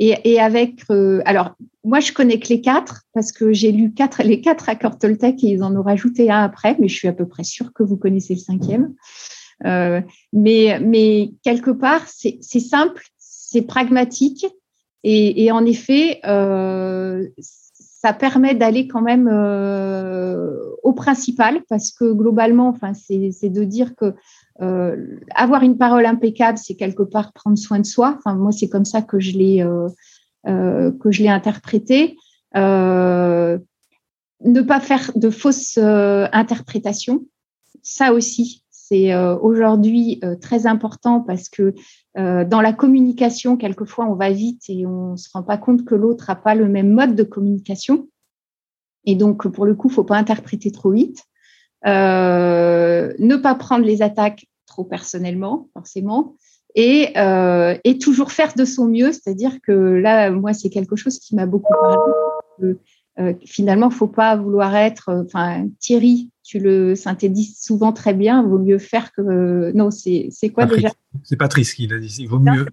Et, 0.00 0.40
avec, 0.40 0.82
alors 1.24 1.54
moi 1.84 2.00
je 2.00 2.12
connais 2.12 2.38
que 2.38 2.48
les 2.48 2.60
quatre 2.60 3.02
parce 3.14 3.32
que 3.32 3.52
j'ai 3.52 3.72
lu 3.72 3.92
quatre, 3.92 4.22
les 4.22 4.40
quatre 4.40 4.68
accords 4.68 4.98
Toltec 4.98 5.42
et 5.42 5.48
ils 5.48 5.62
en 5.64 5.74
ont 5.74 5.82
rajouté 5.82 6.30
un 6.30 6.42
après, 6.42 6.76
mais 6.78 6.88
je 6.88 6.94
suis 6.94 7.08
à 7.08 7.12
peu 7.12 7.26
près 7.26 7.44
sûre 7.44 7.72
que 7.72 7.82
vous 7.82 7.96
connaissez 7.96 8.34
le 8.34 8.40
cinquième. 8.40 8.94
mais, 9.64 10.80
mais 10.80 11.32
quelque 11.42 11.70
part, 11.70 12.06
c'est 12.06 12.40
simple, 12.42 13.04
c'est 13.18 13.62
pragmatique 13.62 14.46
et, 15.04 15.50
en 15.52 15.64
effet, 15.64 16.20
euh, 16.26 17.26
ça 17.38 18.12
permet 18.12 18.54
d'aller 18.54 18.88
quand 18.88 19.00
même 19.00 19.28
euh, 19.30 20.54
au 20.82 20.92
principal 20.92 21.62
parce 21.68 21.92
que 21.92 22.12
globalement, 22.12 22.68
enfin, 22.68 22.92
c'est 22.94 23.48
de 23.48 23.64
dire 23.64 23.94
que 23.94 24.14
euh, 24.60 25.18
avoir 25.34 25.62
une 25.62 25.78
parole 25.78 26.06
impeccable, 26.06 26.58
c'est 26.58 26.74
quelque 26.74 27.02
part 27.02 27.32
prendre 27.32 27.58
soin 27.58 27.78
de 27.78 27.86
soi. 27.86 28.16
Enfin, 28.18 28.34
moi, 28.34 28.52
c'est 28.52 28.68
comme 28.68 28.84
ça 28.84 29.02
que 29.02 29.20
je 29.20 29.32
l'ai 29.38 29.66
que 30.44 31.10
je 31.10 31.22
l'ai 31.22 31.28
interprété. 31.28 32.16
ne 32.54 33.58
pas 34.66 34.80
faire 34.80 35.12
de 35.14 35.30
fausses 35.30 35.78
interprétations, 35.78 37.26
ça 37.82 38.12
aussi, 38.12 38.64
c'est 38.70 39.14
aujourd'hui 39.16 40.20
très 40.40 40.66
important 40.66 41.20
parce 41.20 41.48
que 41.48 41.74
euh, 42.18 42.44
dans 42.44 42.60
la 42.60 42.72
communication, 42.72 43.56
quelquefois, 43.56 44.06
on 44.06 44.14
va 44.14 44.30
vite 44.30 44.64
et 44.68 44.86
on 44.86 45.16
se 45.16 45.28
rend 45.32 45.42
pas 45.42 45.56
compte 45.56 45.84
que 45.84 45.94
l'autre 45.94 46.26
n'a 46.28 46.34
pas 46.34 46.54
le 46.54 46.68
même 46.68 46.90
mode 46.90 47.14
de 47.14 47.22
communication. 47.22 48.08
Et 49.04 49.14
donc, 49.14 49.46
pour 49.48 49.64
le 49.64 49.74
coup, 49.74 49.88
faut 49.88 50.04
pas 50.04 50.16
interpréter 50.16 50.72
trop 50.72 50.90
vite. 50.90 51.24
Euh, 51.86 53.12
ne 53.18 53.36
pas 53.36 53.54
prendre 53.54 53.84
les 53.84 54.02
attaques 54.02 54.46
trop 54.66 54.84
personnellement, 54.84 55.68
forcément. 55.72 56.34
Et, 56.74 57.16
euh, 57.16 57.76
et 57.84 57.98
toujours 57.98 58.30
faire 58.30 58.52
de 58.54 58.64
son 58.64 58.86
mieux, 58.86 59.12
c'est-à-dire 59.12 59.60
que 59.62 59.72
là, 59.72 60.30
moi, 60.30 60.52
c'est 60.52 60.70
quelque 60.70 60.96
chose 60.96 61.18
qui 61.18 61.34
m'a 61.34 61.46
beaucoup 61.46 61.72
parlé. 61.80 62.76
finalement, 63.44 63.86
il 63.86 63.94
ne 63.94 63.96
faut 63.96 64.06
pas 64.06 64.36
vouloir 64.36 64.76
être, 64.76 65.24
enfin, 65.24 65.66
Thierry 65.80 66.30
tu 66.48 66.58
le 66.58 66.96
synthétises 66.96 67.60
souvent 67.60 67.92
très 67.92 68.14
bien. 68.14 68.42
Il 68.42 68.48
vaut 68.48 68.58
mieux 68.58 68.78
faire 68.78 69.12
que. 69.12 69.70
Non, 69.72 69.90
c'est 69.90 70.30
quoi 70.50 70.64
déjà? 70.64 70.88
C'est 71.22 71.36
Patrice 71.36 71.74
qui 71.74 71.86
l'a 71.86 71.98
dit. 71.98 72.16
Il 72.20 72.28
vaut 72.28 72.38
mieux. 72.38 72.66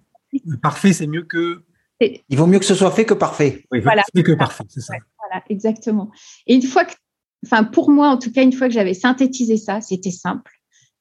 Parfait, 0.62 0.94
c'est 0.94 1.06
mieux 1.06 1.24
que. 1.24 1.62
Il 2.00 2.38
vaut 2.38 2.46
mieux 2.46 2.58
que 2.58 2.64
ce 2.64 2.74
soit 2.74 2.90
fait 2.90 3.04
que 3.04 3.12
parfait. 3.12 3.66
Oui, 3.70 3.80
voilà. 3.80 4.02
que 4.14 4.32
parfait, 4.32 4.64
c'est 4.68 4.80
ça. 4.80 4.94
voilà, 5.18 5.44
exactement. 5.50 6.10
Et 6.46 6.54
une 6.54 6.62
fois 6.62 6.86
que. 6.86 6.94
Enfin, 7.46 7.64
pour 7.64 7.90
moi, 7.90 8.08
en 8.08 8.18
tout 8.18 8.32
cas, 8.32 8.42
une 8.42 8.52
fois 8.52 8.66
que 8.66 8.74
j'avais 8.74 8.94
synthétisé 8.94 9.56
ça, 9.56 9.80
c'était 9.80 10.10
simple. 10.10 10.52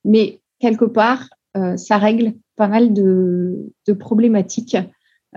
Mais 0.04 0.42
quelque 0.60 0.86
part, 0.86 1.28
euh, 1.58 1.76
ça 1.76 1.98
règle 1.98 2.34
pas 2.56 2.68
mal 2.68 2.94
de, 2.94 3.72
problématiques 4.00 4.78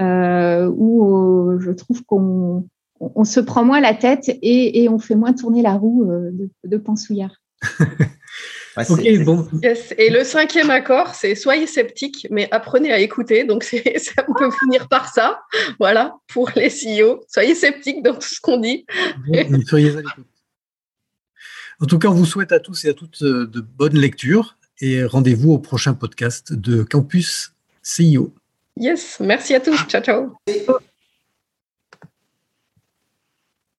euh, 0.00 0.70
où 0.76 1.04
euh, 1.04 1.58
je 1.60 1.70
trouve 1.72 2.04
qu'on 2.04 2.68
on, 3.00 3.24
se 3.24 3.40
prend 3.40 3.64
moins 3.64 3.80
la 3.80 3.94
tête 3.94 4.30
et, 4.42 4.88
on 4.88 4.98
fait 4.98 5.14
moins 5.14 5.32
tourner 5.32 5.62
la 5.62 5.74
roue 5.74 6.10
euh, 6.10 6.30
de, 6.32 6.50
de 6.64 6.76
Pansouillard. 6.76 7.34
bon. 9.24 9.48
Et 9.96 10.10
le 10.10 10.22
cinquième 10.22 10.70
accord, 10.70 11.14
c'est 11.14 11.34
soyez 11.34 11.66
sceptique, 11.66 12.28
mais 12.30 12.48
apprenez 12.52 12.92
à 12.92 13.00
écouter. 13.00 13.44
Donc, 13.44 13.64
ça 13.96 14.22
peut 14.22 14.50
finir 14.60 14.88
par 14.88 15.08
ça. 15.12 15.40
Voilà, 15.80 16.14
pour 16.28 16.50
les 16.54 16.68
CEO. 16.68 17.24
Soyez 17.28 17.54
sceptiques 17.54 18.02
dans 18.04 18.14
tout 18.14 18.28
ce 18.28 18.40
qu'on 18.40 18.58
dit. 18.58 18.86
En 21.80 21.86
tout 21.86 21.98
cas, 21.98 22.08
on 22.08 22.14
vous 22.14 22.26
souhaite 22.26 22.52
à 22.52 22.60
tous 22.60 22.84
et 22.84 22.88
à 22.88 22.94
toutes 22.94 23.22
euh, 23.22 23.46
de 23.46 23.60
bonnes 23.60 23.96
lectures 23.96 24.56
et 24.80 25.04
rendez-vous 25.04 25.52
au 25.52 25.58
prochain 25.58 25.94
podcast 25.94 26.52
de 26.52 26.82
Campus 26.82 27.52
CIO. 27.82 28.34
Yes, 28.76 29.18
merci 29.20 29.54
à 29.54 29.60
tous. 29.60 29.76
Ciao, 29.88 30.02
ciao. 30.02 30.38